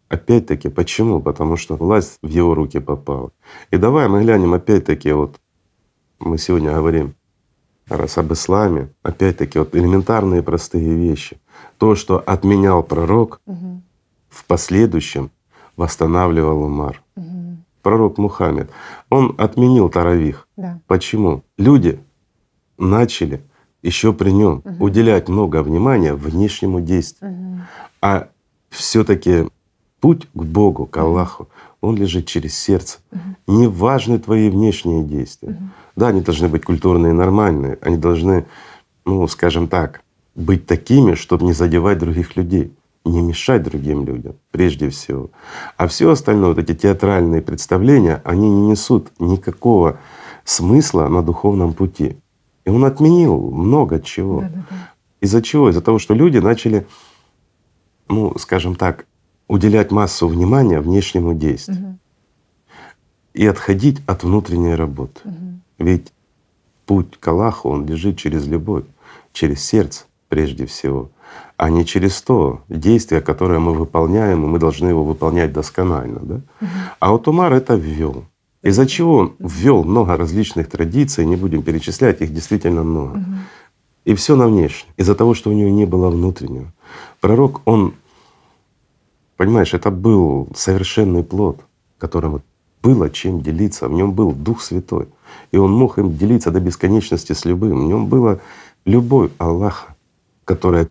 Опять-таки, 0.09 0.69
почему? 0.69 1.21
Потому 1.21 1.57
что 1.57 1.75
власть 1.75 2.17
в 2.21 2.27
его 2.27 2.55
руки 2.55 2.79
попала. 2.79 3.31
И 3.71 3.77
давай 3.77 4.07
мы 4.07 4.23
глянем 4.23 4.53
опять-таки, 4.53 5.11
вот 5.11 5.39
мы 6.19 6.37
сегодня 6.37 6.73
говорим 6.73 7.15
раз 7.87 8.17
об 8.17 8.33
исламе, 8.33 8.89
опять-таки 9.03 9.59
вот 9.59 9.75
элементарные 9.75 10.41
простые 10.41 10.95
вещи. 10.95 11.37
То, 11.77 11.95
что 11.95 12.19
отменял 12.19 12.81
пророк, 12.81 13.41
угу. 13.45 13.81
в 14.29 14.45
последующем 14.45 15.29
восстанавливал 15.77 16.63
Умар. 16.63 17.01
Угу. 17.15 17.57
Пророк 17.83 18.17
Мухаммед, 18.17 18.71
он 19.11 19.35
отменил 19.37 19.89
таравих. 19.89 20.47
Да. 20.57 20.79
Почему? 20.87 21.43
Люди 21.57 21.99
начали 22.79 23.43
еще 23.85 24.13
при 24.13 24.31
нем 24.31 24.61
угу. 24.65 24.85
уделять 24.85 25.29
много 25.29 25.61
внимания 25.61 26.13
внешнему 26.13 26.81
действию. 26.81 27.31
Угу. 27.31 27.61
А 28.01 28.27
все-таки 28.69 29.47
путь 29.99 30.27
к 30.33 30.43
Богу, 30.43 30.85
к 30.85 30.97
Аллаху, 30.97 31.47
он 31.81 31.95
лежит 31.95 32.25
через 32.25 32.57
сердце. 32.57 32.97
Угу. 33.11 33.57
Не 33.59 33.67
важны 33.67 34.19
твои 34.19 34.49
внешние 34.49 35.03
действия. 35.03 35.49
Угу. 35.49 35.63
Да, 35.95 36.07
они 36.07 36.21
должны 36.21 36.47
быть 36.47 36.65
культурные 36.65 37.11
и 37.11 37.15
нормальные, 37.15 37.77
они 37.81 37.97
должны, 37.97 38.45
ну, 39.05 39.27
скажем 39.27 39.67
так, 39.67 40.01
быть 40.33 40.65
такими, 40.65 41.13
чтобы 41.13 41.45
не 41.45 41.53
задевать 41.53 41.99
других 41.99 42.35
людей, 42.35 42.73
не 43.05 43.21
мешать 43.21 43.63
другим 43.63 44.03
людям 44.03 44.35
прежде 44.51 44.89
всего. 44.89 45.29
А 45.77 45.87
все 45.87 46.09
остальное, 46.09 46.49
вот 46.49 46.57
эти 46.57 46.73
театральные 46.73 47.41
представления, 47.41 48.21
они 48.25 48.49
не 48.49 48.69
несут 48.71 49.11
никакого 49.19 49.99
смысла 50.43 51.07
на 51.07 51.21
духовном 51.21 51.73
пути. 51.73 52.17
И 52.65 52.69
он 52.69 52.83
отменил 52.83 53.39
много 53.51 53.99
чего. 53.99 54.41
Да, 54.41 54.47
да, 54.49 54.65
да. 54.69 54.91
Из-за 55.21 55.41
чего? 55.41 55.69
Из-за 55.69 55.81
того, 55.81 55.99
что 55.99 56.13
люди 56.13 56.39
начали, 56.39 56.85
ну, 58.07 58.37
скажем 58.37 58.75
так, 58.75 59.05
уделять 59.47 59.91
массу 59.91 60.27
внимания 60.27 60.81
внешнему 60.81 61.33
действию 61.33 61.77
угу. 61.77 61.97
и 63.33 63.45
отходить 63.45 64.01
от 64.07 64.23
внутренней 64.23 64.75
работы. 64.75 65.21
Угу. 65.23 65.59
Ведь 65.79 66.13
путь 66.85 67.19
к 67.19 67.27
Аллаху, 67.27 67.69
он 67.69 67.85
лежит 67.85 68.17
через 68.17 68.47
любовь, 68.47 68.85
через 69.31 69.63
сердце 69.63 70.05
прежде 70.29 70.65
всего, 70.65 71.11
а 71.57 71.69
не 71.69 71.85
через 71.85 72.21
то 72.21 72.61
действие, 72.67 73.21
которое 73.21 73.59
мы 73.59 73.73
выполняем, 73.73 74.43
и 74.43 74.47
мы 74.47 74.59
должны 74.59 74.87
его 74.87 75.03
выполнять 75.03 75.53
досконально. 75.53 76.19
Да? 76.19 76.35
Угу. 76.35 76.69
А 76.99 77.11
вот 77.11 77.27
Умар 77.27 77.53
это 77.53 77.75
ввел. 77.75 78.25
Из-за 78.65 78.87
чего 78.87 79.17
он 79.17 79.35
ввел 79.37 79.83
много 79.83 80.17
различных 80.17 80.67
традиций, 80.67 81.23
не 81.23 81.35
будем 81.35 81.61
перечислять, 81.61 82.21
их 82.21 82.33
действительно 82.33 82.81
много. 82.81 83.17
Угу. 83.17 83.25
И 84.05 84.15
все 84.15 84.35
на 84.35 84.47
внешнем. 84.47 84.89
Из-за 84.97 85.13
того, 85.13 85.35
что 85.35 85.51
у 85.51 85.53
него 85.53 85.69
не 85.69 85.85
было 85.85 86.09
внутреннего. 86.09 86.73
Пророк, 87.21 87.61
он, 87.65 87.93
понимаешь, 89.37 89.75
это 89.75 89.91
был 89.91 90.47
совершенный 90.55 91.23
плод, 91.23 91.59
которым 91.99 92.41
было 92.81 93.11
чем 93.11 93.41
делиться. 93.41 93.87
В 93.87 93.93
нем 93.93 94.13
был 94.13 94.31
Дух 94.31 94.61
Святой. 94.61 95.09
И 95.51 95.57
он 95.57 95.71
мог 95.71 95.99
им 95.99 96.17
делиться 96.17 96.49
до 96.49 96.59
бесконечности 96.59 97.33
с 97.33 97.45
любым. 97.45 97.85
В 97.85 97.87
нем 97.87 98.07
была 98.07 98.39
любовь 98.83 99.29
Аллаха, 99.37 99.95
которая 100.43 100.89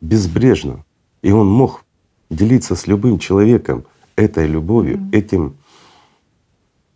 безбрежна. 0.00 0.86
И 1.20 1.32
он 1.32 1.48
мог 1.48 1.84
делиться 2.30 2.76
с 2.76 2.86
любым 2.86 3.18
человеком 3.18 3.84
этой 4.16 4.46
любовью, 4.46 4.96
mm 4.96 5.12
этим 5.12 5.54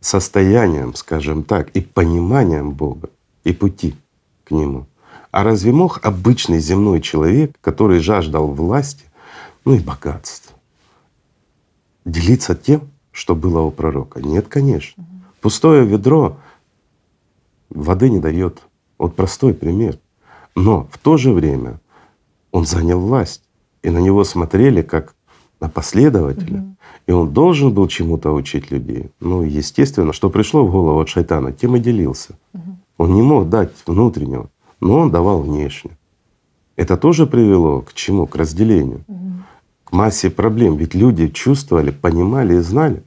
состоянием, 0.04 0.94
скажем 0.94 1.44
так, 1.44 1.70
и 1.70 1.80
пониманием 1.80 2.72
Бога 2.72 3.08
и 3.42 3.52
пути 3.52 3.96
к 4.44 4.50
Нему. 4.50 4.86
А 5.30 5.42
разве 5.42 5.72
мог 5.72 6.00
обычный 6.04 6.60
земной 6.60 7.00
человек, 7.00 7.56
который 7.62 8.00
жаждал 8.00 8.48
власти, 8.48 9.04
ну 9.64 9.74
и 9.74 9.78
богатства, 9.78 10.54
делиться 12.04 12.54
тем, 12.54 12.90
что 13.12 13.34
было 13.34 13.62
у 13.62 13.70
пророка? 13.70 14.20
Нет, 14.20 14.46
конечно. 14.48 15.04
Пустое 15.40 15.86
ведро 15.86 16.36
воды 17.70 18.10
не 18.10 18.20
дает. 18.20 18.60
Вот 18.98 19.16
простой 19.16 19.54
пример. 19.54 19.98
Но 20.54 20.86
в 20.92 20.98
то 20.98 21.16
же 21.16 21.32
время 21.32 21.80
он 22.52 22.66
занял 22.66 23.00
власть, 23.00 23.42
и 23.82 23.90
на 23.90 23.98
него 23.98 24.22
смотрели 24.24 24.82
как 24.82 25.14
на 25.64 25.70
последователя. 25.70 26.58
Угу. 26.58 26.76
И 27.06 27.12
он 27.12 27.32
должен 27.32 27.72
был 27.72 27.88
чему-то 27.88 28.32
учить 28.32 28.70
людей. 28.70 29.10
Ну, 29.20 29.42
естественно, 29.42 30.12
что 30.12 30.30
пришло 30.30 30.66
в 30.66 30.70
голову 30.70 31.00
от 31.00 31.08
шайтана, 31.08 31.52
тем 31.52 31.76
и 31.76 31.80
делился. 31.80 32.34
Угу. 32.52 32.76
Он 32.98 33.14
не 33.14 33.22
мог 33.22 33.48
дать 33.48 33.70
внутреннего, 33.86 34.48
но 34.80 34.98
он 34.98 35.10
давал 35.10 35.42
внешне. 35.42 35.90
Это 36.76 36.96
тоже 36.96 37.26
привело 37.26 37.80
к 37.80 37.94
чему? 37.94 38.26
К 38.26 38.36
разделению, 38.36 39.04
угу. 39.06 39.32
к 39.84 39.92
массе 39.92 40.30
проблем. 40.30 40.76
Ведь 40.76 40.94
люди 40.94 41.28
чувствовали, 41.28 41.90
понимали 41.90 42.56
и 42.56 42.60
знали. 42.60 43.02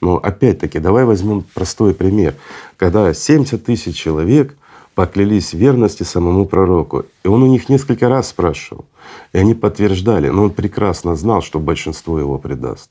Но 0.00 0.16
опять-таки, 0.16 0.80
давай 0.80 1.04
возьмем 1.04 1.44
простой 1.54 1.94
пример. 1.94 2.34
Когда 2.76 3.14
70 3.14 3.64
тысяч 3.64 3.96
человек 3.96 4.56
поклялись 4.94 5.52
верности 5.52 6.04
самому 6.04 6.46
пророку. 6.46 7.04
И 7.24 7.28
он 7.28 7.42
у 7.42 7.46
них 7.46 7.68
несколько 7.68 8.08
раз 8.08 8.28
спрашивал. 8.28 8.84
И 9.32 9.38
они 9.38 9.54
подтверждали, 9.54 10.28
но 10.28 10.44
он 10.44 10.50
прекрасно 10.50 11.16
знал, 11.16 11.42
что 11.42 11.60
большинство 11.60 12.18
его 12.18 12.38
предаст. 12.38 12.90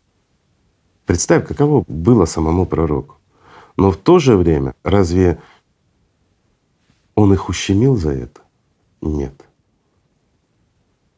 Представь, 1.06 1.48
каково 1.48 1.84
было 1.88 2.26
самому 2.26 2.66
пророку. 2.66 3.16
Но 3.78 3.92
в 3.92 3.98
то 3.98 4.20
же 4.20 4.36
время 4.36 4.74
разве 4.84 5.40
он 7.16 7.34
их 7.34 7.50
ущемил 7.50 7.96
за 7.96 8.12
это? 8.12 8.42
Нет. 9.02 9.34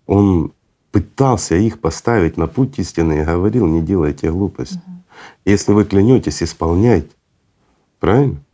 Он 0.07 0.53
пытался 0.91 1.55
их 1.55 1.79
поставить 1.79 2.37
на 2.37 2.47
путь 2.47 2.79
истины 2.79 3.21
и 3.21 3.25
говорил, 3.25 3.65
не 3.67 3.81
делайте 3.81 4.31
глупости. 4.31 4.75
Угу. 4.75 4.95
Если 5.45 5.73
вы 5.73 5.85
клянетесь, 5.85 6.41
исполняйте. 6.41 7.09
Правильно? 7.99 8.44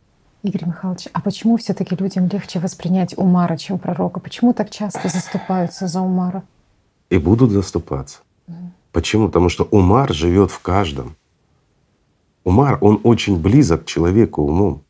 Игорь 0.42 0.66
Михайлович, 0.66 1.06
а 1.12 1.20
почему 1.20 1.56
все-таки 1.56 1.94
людям 1.94 2.28
легче 2.28 2.58
воспринять 2.58 3.16
Умара, 3.16 3.56
чем 3.56 3.78
пророка? 3.78 4.18
Почему 4.18 4.52
так 4.52 4.70
часто 4.70 5.08
заступаются 5.08 5.86
за 5.86 6.00
Умара? 6.00 6.42
И 7.10 7.18
будут 7.18 7.52
заступаться. 7.52 8.18
Mm. 8.48 8.70
Почему? 8.90 9.26
Потому 9.28 9.48
что 9.48 9.68
Умар 9.70 10.12
живет 10.12 10.50
в 10.50 10.58
каждом. 10.58 11.14
Умар, 12.42 12.78
он 12.80 13.00
очень 13.04 13.40
близок 13.40 13.84
к 13.84 13.86
человеку 13.86 14.42
умом. 14.42 14.82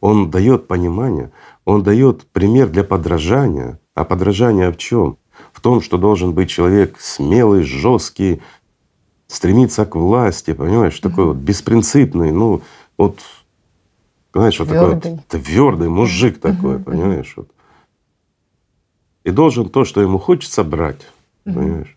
Он 0.00 0.30
дает 0.30 0.66
понимание, 0.66 1.30
он 1.64 1.84
дает 1.84 2.26
пример 2.32 2.68
для 2.68 2.82
подражания. 2.82 3.78
А 3.94 4.04
подражание 4.04 4.72
в 4.72 4.76
чем? 4.78 5.16
В 5.52 5.60
том, 5.60 5.80
что 5.80 5.96
должен 5.96 6.32
быть 6.32 6.50
человек 6.50 6.96
смелый, 6.98 7.62
жесткий, 7.62 8.40
стремиться 9.28 9.84
к 9.84 9.94
власти, 9.94 10.54
понимаешь, 10.54 10.98
такой 10.98 11.26
вот 11.26 11.36
беспринципный. 11.36 12.32
Ну, 12.32 12.62
вот 12.96 13.20
знаешь, 14.38 14.58
вот 14.58 14.68
такой 14.68 14.94
вот 14.94 15.26
твердый 15.28 15.88
мужик 15.88 16.40
такой, 16.40 16.76
угу, 16.76 16.84
понимаешь? 16.84 17.32
Вот. 17.36 17.48
И 19.24 19.30
должен 19.30 19.68
то, 19.68 19.84
что 19.84 20.00
ему 20.00 20.18
хочется 20.18 20.64
брать, 20.64 21.06
угу. 21.44 21.54
понимаешь? 21.54 21.96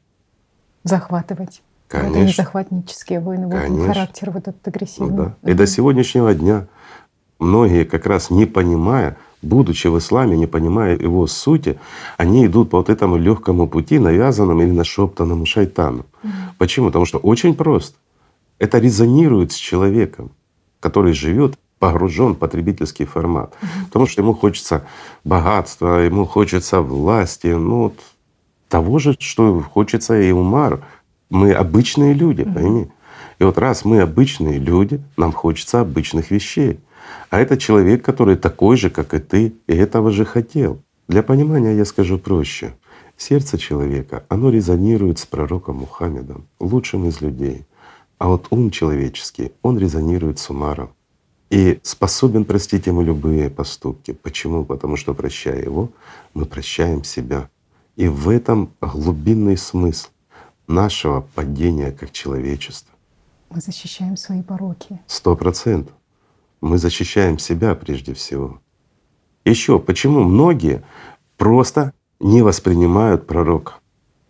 Захватывать. 0.83 1.61
Конечно. 1.87 2.43
Захватнические 2.43 3.19
войны, 3.19 3.47
вот 3.47 3.59
Конечно. 3.59 3.93
характер 3.93 4.31
вот 4.31 4.47
этот 4.47 4.65
агрессивный. 4.65 5.09
Ну, 5.09 5.33
да. 5.41 5.51
И 5.51 5.53
до 5.53 5.67
сегодняшнего 5.67 6.33
дня 6.33 6.67
многие, 7.37 7.83
как 7.83 8.05
раз 8.05 8.29
не 8.29 8.45
понимая, 8.45 9.17
будучи 9.41 9.87
в 9.87 9.97
исламе, 9.97 10.37
не 10.37 10.47
понимая 10.47 10.97
его 10.97 11.27
сути, 11.27 11.79
они 12.17 12.45
идут 12.45 12.69
по 12.69 12.77
вот 12.77 12.89
этому 12.89 13.17
легкому 13.17 13.67
пути, 13.67 13.99
навязанному 13.99 14.61
или 14.61 14.71
нашептанному 14.71 15.45
шайтану. 15.45 16.05
Mm-hmm. 16.23 16.29
Почему? 16.57 16.87
Потому 16.87 17.05
что 17.05 17.17
очень 17.17 17.55
просто. 17.55 17.97
Это 18.57 18.79
резонирует 18.79 19.51
с 19.51 19.55
человеком, 19.55 20.31
который 20.79 21.13
живет 21.13 21.57
погружен 21.81 22.33
в 22.33 22.37
потребительский 22.37 23.05
формат. 23.05 23.55
Потому 23.87 24.05
что 24.05 24.21
ему 24.21 24.35
хочется 24.35 24.85
богатства, 25.23 26.05
ему 26.05 26.25
хочется 26.25 26.79
власти, 26.79 27.47
ну 27.47 27.77
вот 27.85 27.95
того 28.69 28.99
же, 28.99 29.15
что 29.19 29.61
хочется 29.61 30.21
и 30.21 30.31
Умар. 30.31 30.85
Мы 31.31 31.53
обычные 31.53 32.13
люди, 32.13 32.43
пойми. 32.43 32.87
И 33.39 33.43
вот 33.43 33.57
раз 33.57 33.83
мы 33.83 34.01
обычные 34.01 34.59
люди, 34.59 35.01
нам 35.17 35.31
хочется 35.31 35.81
обычных 35.81 36.29
вещей. 36.29 36.79
А 37.31 37.39
это 37.39 37.57
человек, 37.57 38.05
который 38.05 38.35
такой 38.35 38.77
же, 38.77 38.91
как 38.91 39.15
и 39.15 39.19
ты, 39.19 39.53
и 39.65 39.73
этого 39.73 40.11
же 40.11 40.23
хотел. 40.23 40.83
Для 41.07 41.23
понимания 41.23 41.75
я 41.75 41.85
скажу 41.85 42.19
проще. 42.19 42.73
Сердце 43.17 43.57
человека, 43.57 44.23
оно 44.29 44.51
резонирует 44.51 45.17
с 45.17 45.25
пророком 45.25 45.77
Мухаммедом, 45.77 46.45
лучшим 46.59 47.07
из 47.07 47.21
людей. 47.21 47.65
А 48.19 48.27
вот 48.27 48.47
ум 48.51 48.69
человеческий, 48.69 49.51
он 49.63 49.79
резонирует 49.79 50.37
с 50.37 50.51
Умаром. 50.51 50.91
И 51.51 51.81
способен 51.83 52.45
простить 52.45 52.87
ему 52.87 53.01
любые 53.01 53.49
поступки. 53.49 54.13
Почему? 54.13 54.63
Потому 54.63 54.95
что, 54.95 55.13
прощая 55.13 55.61
его, 55.61 55.89
мы 56.33 56.45
прощаем 56.45 57.03
себя. 57.03 57.49
И 57.97 58.07
в 58.07 58.29
этом 58.29 58.71
глубинный 58.79 59.57
смысл 59.57 60.07
нашего 60.67 61.27
падения 61.35 61.91
как 61.91 62.11
человечества. 62.11 62.95
Мы 63.49 63.59
защищаем 63.59 64.15
свои 64.15 64.41
пороки. 64.41 65.01
Сто 65.07 65.35
процентов. 65.35 65.93
Мы 66.61 66.77
защищаем 66.77 67.37
себя 67.37 67.75
прежде 67.75 68.13
всего. 68.13 68.61
Еще 69.43 69.77
почему 69.77 70.23
многие 70.23 70.83
просто 71.35 71.91
не 72.21 72.43
воспринимают 72.43 73.27
пророка? 73.27 73.73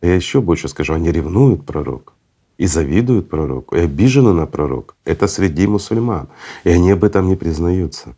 Я 0.02 0.16
еще 0.16 0.42
больше 0.42 0.68
скажу, 0.68 0.96
они 0.96 1.12
ревнуют 1.12 1.68
пророка 1.68 2.14
и 2.62 2.68
завидуют 2.68 3.28
пророку, 3.28 3.76
и 3.76 3.80
обижены 3.80 4.34
на 4.34 4.46
пророка. 4.46 4.94
Это 5.04 5.28
среди 5.28 5.66
мусульман. 5.66 6.28
И 6.64 6.70
они 6.70 6.92
об 6.92 7.04
этом 7.04 7.28
не 7.28 7.36
признаются. 7.36 8.16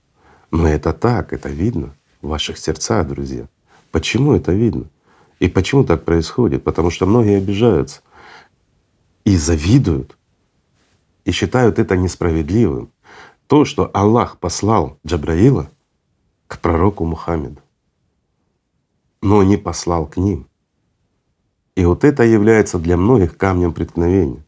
Но 0.52 0.68
это 0.68 0.92
так, 0.92 1.32
это 1.32 1.48
видно 1.48 1.96
в 2.22 2.28
ваших 2.28 2.58
сердцах, 2.58 3.08
друзья. 3.08 3.48
Почему 3.92 4.34
это 4.34 4.52
видно? 4.52 4.90
И 5.40 5.48
почему 5.48 5.86
так 5.86 6.04
происходит? 6.04 6.66
Потому 6.66 6.92
что 6.92 7.06
многие 7.06 7.38
обижаются 7.38 8.02
и 9.24 9.38
завидуют 9.38 10.18
и 11.24 11.32
считают 11.32 11.80
это 11.80 11.96
несправедливым. 11.96 12.92
То, 13.48 13.64
что 13.64 13.90
Аллах 13.94 14.40
послал 14.40 15.00
Джабраила 15.08 15.70
к 16.48 16.60
пророку 16.60 17.06
Мухаммеду, 17.06 17.62
но 19.22 19.42
не 19.42 19.56
послал 19.56 20.06
к 20.06 20.18
ним. 20.18 20.50
И 21.76 21.86
вот 21.86 22.04
это 22.04 22.24
является 22.24 22.78
для 22.78 22.98
многих 22.98 23.38
камнем 23.38 23.74
преткновения. 23.74 24.44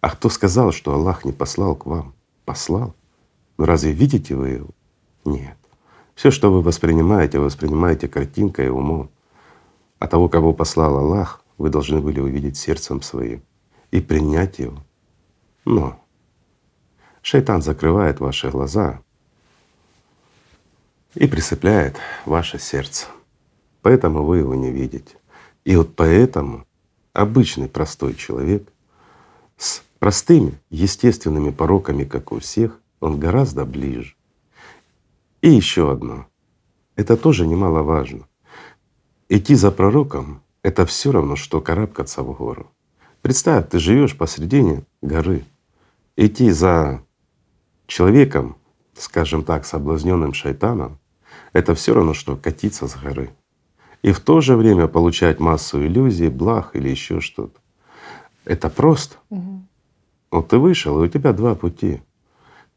А 0.00 0.10
кто 0.10 0.28
сказал, 0.28 0.72
что 0.72 0.92
Аллах 0.92 1.24
не 1.24 1.32
послал 1.32 1.76
к 1.76 1.86
вам? 1.86 2.14
Послал. 2.44 2.94
Но 3.56 3.64
разве 3.64 3.92
видите 3.92 4.34
вы 4.34 4.48
его? 4.48 4.68
Нет. 5.24 5.56
Все, 6.14 6.30
что 6.30 6.52
вы 6.52 6.62
воспринимаете, 6.62 7.38
вы 7.38 7.46
воспринимаете 7.46 8.08
картинкой 8.08 8.66
и 8.66 8.70
умом. 8.70 9.10
А 9.98 10.06
того, 10.06 10.28
кого 10.28 10.52
послал 10.52 10.98
Аллах, 10.98 11.42
вы 11.58 11.70
должны 11.70 12.00
были 12.00 12.20
увидеть 12.20 12.56
сердцем 12.56 13.02
своим 13.02 13.42
и 13.90 14.00
принять 14.00 14.58
его. 14.58 14.76
Но 15.64 16.00
Шайтан 17.22 17.62
закрывает 17.62 18.20
ваши 18.20 18.50
глаза 18.50 19.00
и 21.14 21.26
присыпляет 21.26 21.96
ваше 22.26 22.58
сердце. 22.58 23.06
Поэтому 23.82 24.24
вы 24.24 24.38
его 24.38 24.54
не 24.54 24.70
видите. 24.70 25.16
И 25.64 25.76
вот 25.76 25.96
поэтому 25.96 26.66
обычный 27.12 27.68
простой 27.68 28.14
человек 28.14 28.68
с 29.56 29.82
простыми 29.98 30.58
естественными 30.70 31.50
пороками, 31.50 32.04
как 32.04 32.32
у 32.32 32.38
всех, 32.38 32.80
он 33.00 33.18
гораздо 33.18 33.64
ближе. 33.64 34.14
И 35.40 35.50
еще 35.50 35.90
одно. 35.90 36.26
Это 36.96 37.16
тоже 37.16 37.46
немаловажно. 37.46 38.26
Идти 39.28 39.54
за 39.54 39.70
пророком— 39.70 40.42
это 40.62 40.86
все 40.86 41.12
равно, 41.12 41.36
что 41.36 41.60
карабкаться 41.60 42.22
в 42.22 42.32
гору. 42.36 42.70
Представь, 43.22 43.68
ты 43.70 43.78
живешь 43.78 44.16
посредине 44.16 44.84
горы. 45.00 45.44
Идти 46.16 46.50
за 46.50 47.02
человеком, 47.86 48.56
скажем 48.94 49.44
так, 49.44 49.64
соблазненным 49.66 50.34
шайтаном, 50.34 50.98
это 51.52 51.74
все 51.74 51.94
равно, 51.94 52.14
что 52.14 52.36
катиться 52.36 52.86
с 52.86 52.94
горы. 52.96 53.30
И 54.04 54.12
в 54.12 54.20
то 54.20 54.42
же 54.42 54.54
время 54.54 54.86
получать 54.86 55.40
массу 55.40 55.82
иллюзий, 55.82 56.28
благ 56.28 56.76
или 56.76 56.90
еще 56.90 57.20
что-то. 57.20 57.58
Это 58.44 58.68
просто. 58.68 59.16
Угу. 59.30 59.62
Вот 60.30 60.48
ты 60.48 60.58
вышел, 60.58 61.02
и 61.02 61.06
у 61.06 61.08
тебя 61.08 61.32
два 61.32 61.54
пути. 61.54 62.02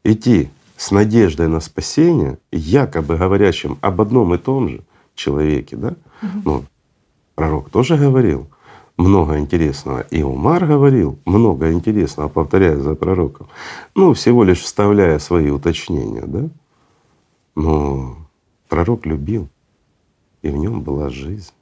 Идти 0.04 0.48
с 0.78 0.90
надеждой 0.90 1.48
на 1.48 1.60
спасение, 1.60 2.38
якобы 2.50 3.18
говорящим 3.18 3.76
об 3.82 4.00
одном 4.00 4.34
и 4.34 4.38
том 4.38 4.70
же 4.70 4.80
человеке, 5.14 5.76
да? 5.76 5.88
Угу. 6.22 6.42
Ну, 6.46 6.64
пророк 7.34 7.68
тоже 7.68 7.98
говорил, 7.98 8.48
много 8.96 9.38
интересного. 9.38 10.00
И 10.10 10.22
Умар 10.22 10.64
говорил 10.64 11.18
много 11.26 11.72
интересного, 11.72 12.28
повторяя 12.30 12.76
за 12.76 12.94
пророком. 12.94 13.48
Ну, 13.94 14.14
всего 14.14 14.44
лишь 14.44 14.62
вставляя 14.62 15.18
свои 15.18 15.50
уточнения, 15.50 16.24
да? 16.26 16.48
Но 17.54 18.16
пророк 18.70 19.04
любил, 19.04 19.50
и 20.48 20.50
в 20.50 20.56
нем 20.56 20.82
была 20.82 21.10
жизнь. 21.10 21.52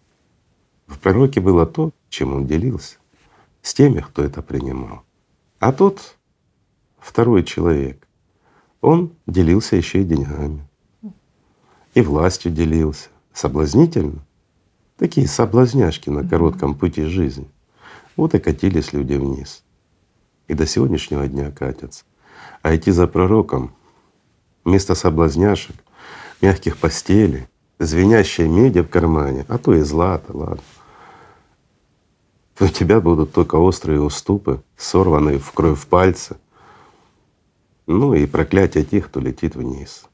В 0.87 0.99
пророке 0.99 1.41
было 1.41 1.67
то, 1.67 1.93
чем 2.09 2.35
он 2.35 2.47
делился 2.47 2.99
с 3.63 3.75
теми, 3.75 4.01
кто 4.01 4.23
это 4.23 4.43
принимал. 4.43 5.03
А 5.59 5.73
тот 5.73 6.17
второй 6.99 7.45
человек, 7.45 8.07
он 8.81 9.13
делился 9.27 9.77
еще 9.77 10.03
и 10.03 10.05
деньгами, 10.05 10.67
и 11.95 12.01
властью 12.01 12.53
делился. 12.53 13.09
Соблазнительно, 13.33 14.27
Такие 14.97 15.29
соблазняшки 15.29 16.09
на 16.09 16.27
коротком 16.27 16.75
пути 16.75 17.03
жизни. 17.03 17.51
Вот 18.17 18.35
и 18.35 18.39
катились 18.39 18.95
люди 18.95 19.15
вниз. 19.15 19.63
И 20.49 20.55
до 20.55 20.67
сегодняшнего 20.67 21.27
дня 21.29 21.51
катятся. 21.51 22.05
А 22.63 22.75
идти 22.75 22.91
за 22.91 23.07
пророком 23.07 23.75
вместо 24.65 24.95
соблазняшек, 24.95 25.77
мягких 26.41 26.79
постелей, 26.79 27.47
звенящей 27.79 28.49
меди 28.49 28.81
в 28.81 28.89
кармане, 28.89 29.45
а 29.49 29.59
то 29.59 29.75
и 29.75 29.81
злато, 29.81 30.37
ладно. 30.37 30.63
У 32.59 32.69
тебя 32.69 33.01
будут 33.01 33.33
только 33.33 33.57
острые 33.57 34.01
уступы, 34.01 34.63
сорванные 34.77 35.39
в 35.39 35.53
кровь 35.53 35.87
пальцы, 35.87 36.37
ну 37.87 38.15
и 38.15 38.27
проклятие 38.27 38.85
тех, 38.85 39.07
кто 39.07 39.21
летит 39.21 39.55
вниз. 39.55 40.05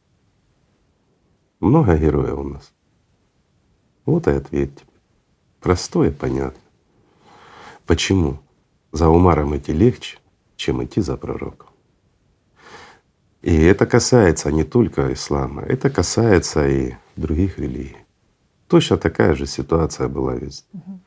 Много 1.60 1.96
героев 1.96 2.38
у 2.38 2.42
нас. 2.42 2.72
Вот 4.04 4.26
и 4.26 4.32
ответьте. 4.32 4.80
тебе. 4.80 4.92
Простое, 5.60 6.10
понятно. 6.10 6.60
Почему 7.86 8.40
за 8.90 9.08
Умаром 9.08 9.56
идти 9.56 9.72
легче, 9.72 10.18
чем 10.56 10.84
идти 10.84 11.00
за 11.00 11.16
пророком? 11.16 11.68
И 13.42 13.60
это 13.60 13.86
касается 13.86 14.52
не 14.52 14.62
только 14.62 15.12
ислама, 15.12 15.62
это 15.62 15.90
касается 15.90 16.68
и 16.68 16.94
других 17.16 17.58
религий. 17.58 17.96
Точно 18.68 18.96
такая 18.96 19.34
же 19.34 19.46
ситуация 19.46 20.08
была 20.08 20.34
везде. 20.34 20.64
Угу. 20.72 21.00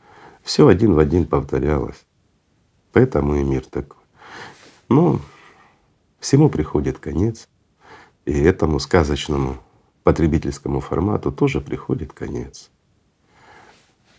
Все 0.44 0.68
один 0.68 0.94
в 0.94 1.00
один 1.00 1.26
повторялось. 1.26 2.06
Поэтому 2.92 3.36
и 3.36 3.44
мир 3.44 3.66
такой. 3.66 4.04
Но 4.90 5.22
всему 6.20 6.50
приходит 6.50 7.00
конец, 7.00 7.48
и 8.26 8.34
этому 8.34 8.80
сказочному 8.80 9.58
потребительскому 10.04 10.82
формату 10.82 11.32
тоже 11.32 11.62
приходит 11.62 12.12
конец. 12.12 12.70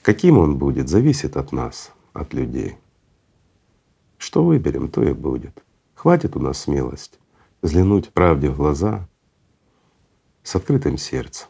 Каким 0.03 0.39
он 0.39 0.57
будет, 0.57 0.89
зависит 0.89 1.37
от 1.37 1.53
нас, 1.53 1.93
от 2.15 2.33
людей. 2.33 2.77
Что 4.17 4.43
выберем, 4.43 4.89
то 4.89 5.03
и 5.03 5.13
будет. 5.13 5.63
Хватит 5.95 6.35
у 6.35 6.41
нас 6.41 6.59
смелости 6.61 7.19
взглянуть 7.63 8.13
правде 8.13 8.51
в 8.51 8.57
глаза 8.57 9.09
с 10.43 10.55
открытым 10.55 10.99
сердцем 10.99 11.49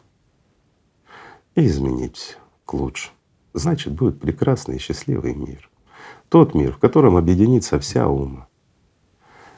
и 1.55 1.65
изменить 1.65 2.37
к 2.65 2.73
лучшему. 2.73 3.15
Значит, 3.53 3.93
будет 3.93 4.19
прекрасный 4.19 4.75
и 4.75 4.79
счастливый 4.79 5.33
мир. 5.33 5.69
Тот 6.29 6.53
мир, 6.53 6.73
в 6.73 6.79
котором 6.79 7.15
объединится 7.15 7.79
вся 7.79 8.07
ума. 8.07 8.47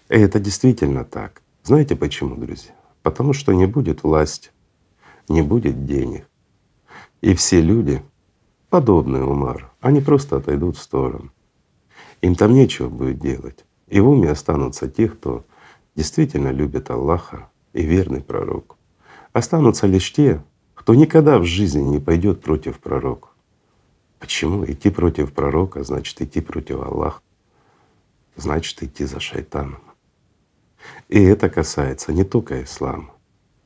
И 0.09 0.15
это 0.15 0.39
действительно 0.39 1.03
так. 1.03 1.41
Знаете 1.63 1.95
почему, 1.95 2.35
друзья? 2.35 2.73
Потому 3.03 3.33
что 3.33 3.53
не 3.53 3.65
будет 3.65 4.03
власти, 4.03 4.51
не 5.27 5.41
будет 5.41 5.85
денег. 5.85 6.27
И 7.21 7.35
все 7.35 7.61
люди 7.61 8.01
подобные 8.69 9.23
Умар, 9.23 9.71
они 9.81 10.01
просто 10.01 10.37
отойдут 10.37 10.77
в 10.77 10.81
сторону. 10.81 11.31
Им 12.21 12.35
там 12.35 12.53
нечего 12.53 12.89
будет 12.89 13.19
делать. 13.19 13.65
И 13.87 13.99
в 13.99 14.09
уме 14.09 14.29
останутся 14.29 14.89
те, 14.89 15.07
кто 15.07 15.45
действительно 15.99 16.47
любит 16.47 16.89
Аллаха 16.89 17.49
и 17.73 17.83
верный 17.83 18.21
пророк. 18.21 18.77
Останутся 19.33 19.85
лишь 19.85 20.13
те, 20.13 20.41
кто 20.73 20.95
никогда 20.95 21.39
в 21.39 21.43
жизни 21.43 21.81
не 21.81 21.99
пойдет 21.99 22.41
против 22.41 22.79
пророка. 22.79 23.27
Почему? 24.17 24.63
Идти 24.63 24.91
против 24.91 25.33
пророка 25.33 25.83
значит 25.83 26.21
идти 26.21 26.39
против 26.39 26.79
Аллаха, 26.79 27.21
значит 28.37 28.81
идти 28.81 29.03
за 29.03 29.19
шайтаном. 29.19 29.83
И 31.09 31.21
это 31.21 31.49
касается 31.49 32.13
не 32.13 32.23
только 32.23 32.63
ислама, 32.63 33.13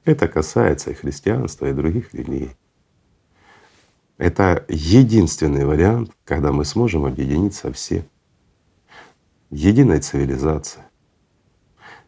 это 0.03 0.27
касается 0.27 0.89
и 0.89 0.95
христианства, 0.95 1.67
и 1.69 1.73
других 1.73 2.15
религий. 2.15 2.55
Это 4.17 4.65
единственный 4.69 5.65
вариант, 5.65 6.11
когда 6.25 6.51
мы 6.51 6.65
сможем 6.65 7.05
объединиться 7.05 7.71
все. 7.71 8.03
Единой 9.51 9.99
цивилизации. 9.99 10.81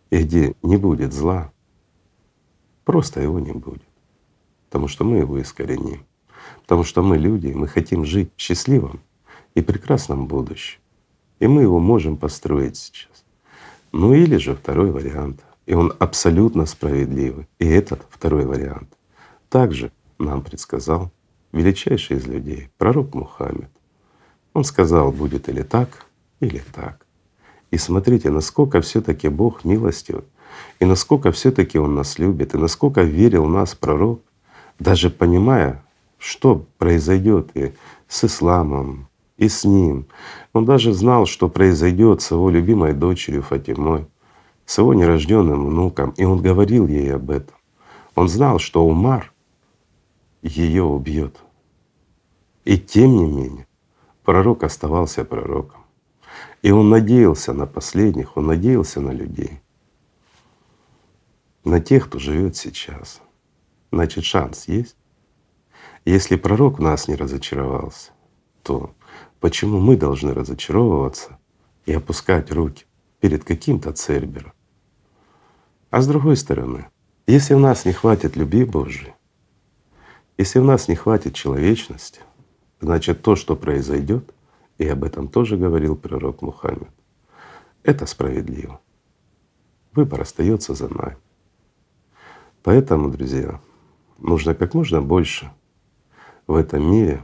И 0.09 0.23
где 0.23 0.55
не 0.61 0.77
будет 0.77 1.13
зла, 1.13 1.51
просто 2.83 3.21
его 3.21 3.39
не 3.39 3.51
будет. 3.51 3.83
Потому 4.69 4.87
что 4.87 5.03
мы 5.03 5.17
его 5.17 5.41
искореним. 5.41 6.05
Потому 6.61 6.83
что 6.83 7.01
мы 7.01 7.17
люди, 7.17 7.47
мы 7.47 7.67
хотим 7.67 8.05
жить 8.05 8.31
в 8.35 8.41
счастливом 8.41 8.99
и 9.55 9.61
прекрасном 9.61 10.27
будущем. 10.27 10.79
И 11.39 11.47
мы 11.47 11.63
его 11.63 11.79
можем 11.79 12.17
построить 12.17 12.77
сейчас. 12.77 13.25
Ну 13.91 14.13
или 14.13 14.37
же 14.37 14.55
второй 14.55 14.91
вариант. 14.91 15.41
И 15.65 15.73
он 15.73 15.93
абсолютно 15.99 16.65
справедливый. 16.65 17.47
И 17.59 17.65
этот 17.65 18.05
второй 18.09 18.45
вариант 18.45 18.89
также 19.49 19.91
нам 20.19 20.41
предсказал 20.41 21.11
величайший 21.51 22.17
из 22.17 22.27
людей, 22.27 22.69
пророк 22.77 23.13
Мухаммед. 23.13 23.71
Он 24.53 24.63
сказал, 24.63 25.11
будет 25.11 25.49
или 25.49 25.63
так, 25.63 26.05
или 26.39 26.61
так. 26.73 27.04
И 27.75 27.77
смотрите, 27.77 28.29
насколько 28.29 28.79
все 28.79 29.01
таки 29.01 29.27
Бог 29.27 29.65
милостив, 29.65 30.23
и 30.79 30.85
насколько 30.85 31.33
все 31.33 31.51
таки 31.51 31.77
Он 31.77 31.93
нас 31.93 32.17
любит, 32.19 32.55
и 32.55 32.57
насколько 32.57 33.01
верил 33.01 33.47
нас 33.47 33.75
пророк, 33.75 34.21
даже 34.79 35.09
понимая, 35.09 35.83
что 36.17 36.65
произойдет 36.77 37.49
и 37.53 37.73
с 38.07 38.23
исламом, 38.23 39.09
и 39.35 39.49
с 39.49 39.65
ним. 39.65 40.05
Он 40.53 40.63
даже 40.63 40.93
знал, 40.93 41.25
что 41.25 41.49
произойдет 41.49 42.21
с 42.21 42.31
его 42.31 42.49
любимой 42.49 42.93
дочерью 42.93 43.43
Фатимой, 43.43 44.05
с 44.65 44.77
его 44.77 44.93
нерожденным 44.93 45.67
внуком, 45.67 46.13
и 46.15 46.23
он 46.23 46.41
говорил 46.41 46.87
ей 46.87 47.13
об 47.13 47.29
этом. 47.29 47.57
Он 48.15 48.29
знал, 48.29 48.57
что 48.57 48.87
Умар 48.87 49.33
ее 50.41 50.83
убьет. 50.83 51.43
И 52.63 52.77
тем 52.77 53.17
не 53.17 53.25
менее, 53.25 53.67
пророк 54.23 54.63
оставался 54.63 55.25
пророком. 55.25 55.84
И 56.65 56.71
он 56.71 56.89
надеялся 56.89 57.53
на 57.53 57.67
последних, 57.67 58.37
он 58.37 58.47
надеялся 58.47 58.99
на 58.99 59.11
людей, 59.11 59.61
на 61.63 61.79
тех, 61.79 62.07
кто 62.07 62.17
живет 62.17 62.55
сейчас. 62.55 63.21
Значит, 63.91 64.23
шанс 64.23 64.67
есть. 64.67 64.97
Если 66.05 66.35
пророк 66.35 66.79
нас 66.79 67.07
не 67.07 67.15
разочаровался, 67.15 68.13
то 68.63 68.95
почему 69.39 69.79
мы 69.79 69.95
должны 69.95 70.33
разочаровываться 70.33 71.37
и 71.85 71.93
опускать 71.93 72.51
руки 72.51 72.85
перед 73.19 73.43
каким-то 73.43 73.93
Цербером? 73.93 74.53
А 75.91 76.01
с 76.01 76.07
другой 76.07 76.35
стороны, 76.35 76.87
если 77.27 77.53
в 77.53 77.59
нас 77.59 77.85
не 77.85 77.93
хватит 77.93 78.35
любви 78.35 78.65
Божьей, 78.65 79.13
если 80.39 80.57
в 80.57 80.65
нас 80.65 80.87
не 80.87 80.95
хватит 80.95 81.35
человечности, 81.35 82.21
значит 82.81 83.21
то, 83.21 83.35
что 83.35 83.55
произойдет, 83.55 84.33
и 84.77 84.87
об 84.87 85.03
этом 85.03 85.27
тоже 85.27 85.57
говорил 85.57 85.95
пророк 85.95 86.41
Мухаммед, 86.41 86.91
это 87.83 88.05
справедливо. 88.05 88.81
Выбор 89.93 90.21
остается 90.21 90.73
за 90.73 90.93
нами. 90.93 91.17
Поэтому, 92.63 93.09
друзья, 93.09 93.61
нужно 94.17 94.55
как 94.55 94.73
можно 94.73 95.01
больше 95.01 95.51
в 96.47 96.55
этом 96.55 96.91
мире 96.91 97.23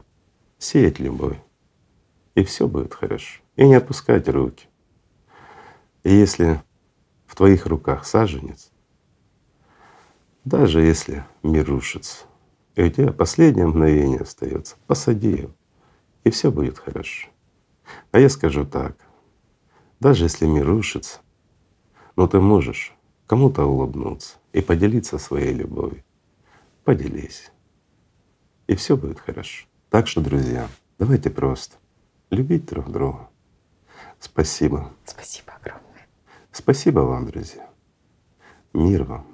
сеять 0.58 1.00
любовь, 1.00 1.38
и 2.34 2.44
все 2.44 2.68
будет 2.68 2.94
хорошо. 2.94 3.40
И 3.56 3.66
не 3.66 3.74
опускать 3.74 4.28
руки. 4.28 4.66
И 6.04 6.14
если 6.14 6.62
в 7.26 7.34
твоих 7.34 7.66
руках 7.66 8.06
саженец, 8.06 8.70
даже 10.44 10.80
если 10.80 11.24
мир 11.42 11.68
рушится, 11.68 12.24
и 12.74 12.82
у 12.82 12.88
тебя 12.88 13.12
последнее 13.12 13.66
мгновение 13.66 14.20
остается, 14.20 14.76
посади 14.86 15.30
его, 15.30 15.50
и 16.24 16.30
все 16.30 16.50
будет 16.50 16.78
хорошо. 16.78 17.31
А 18.10 18.18
я 18.18 18.28
скажу 18.28 18.64
так, 18.64 18.96
даже 20.00 20.24
если 20.24 20.46
мир 20.46 20.66
рушится, 20.66 21.20
но 22.16 22.26
ты 22.26 22.40
можешь 22.40 22.94
кому-то 23.26 23.64
улыбнуться 23.64 24.36
и 24.52 24.60
поделиться 24.60 25.18
своей 25.18 25.54
любовью. 25.54 26.04
Поделись 26.84 27.52
и 28.72 28.74
все 28.74 28.96
будет 28.96 29.20
хорошо. 29.20 29.66
Так 29.90 30.08
что, 30.08 30.20
друзья, 30.20 30.68
давайте 30.98 31.30
просто 31.30 31.76
любить 32.30 32.66
друг 32.66 32.90
друга. 32.90 33.28
Спасибо. 34.18 34.92
Спасибо 35.04 35.52
огромное. 35.60 36.08
Спасибо 36.50 37.00
вам, 37.00 37.26
друзья. 37.26 37.68
Мир 38.72 39.04
вам. 39.04 39.31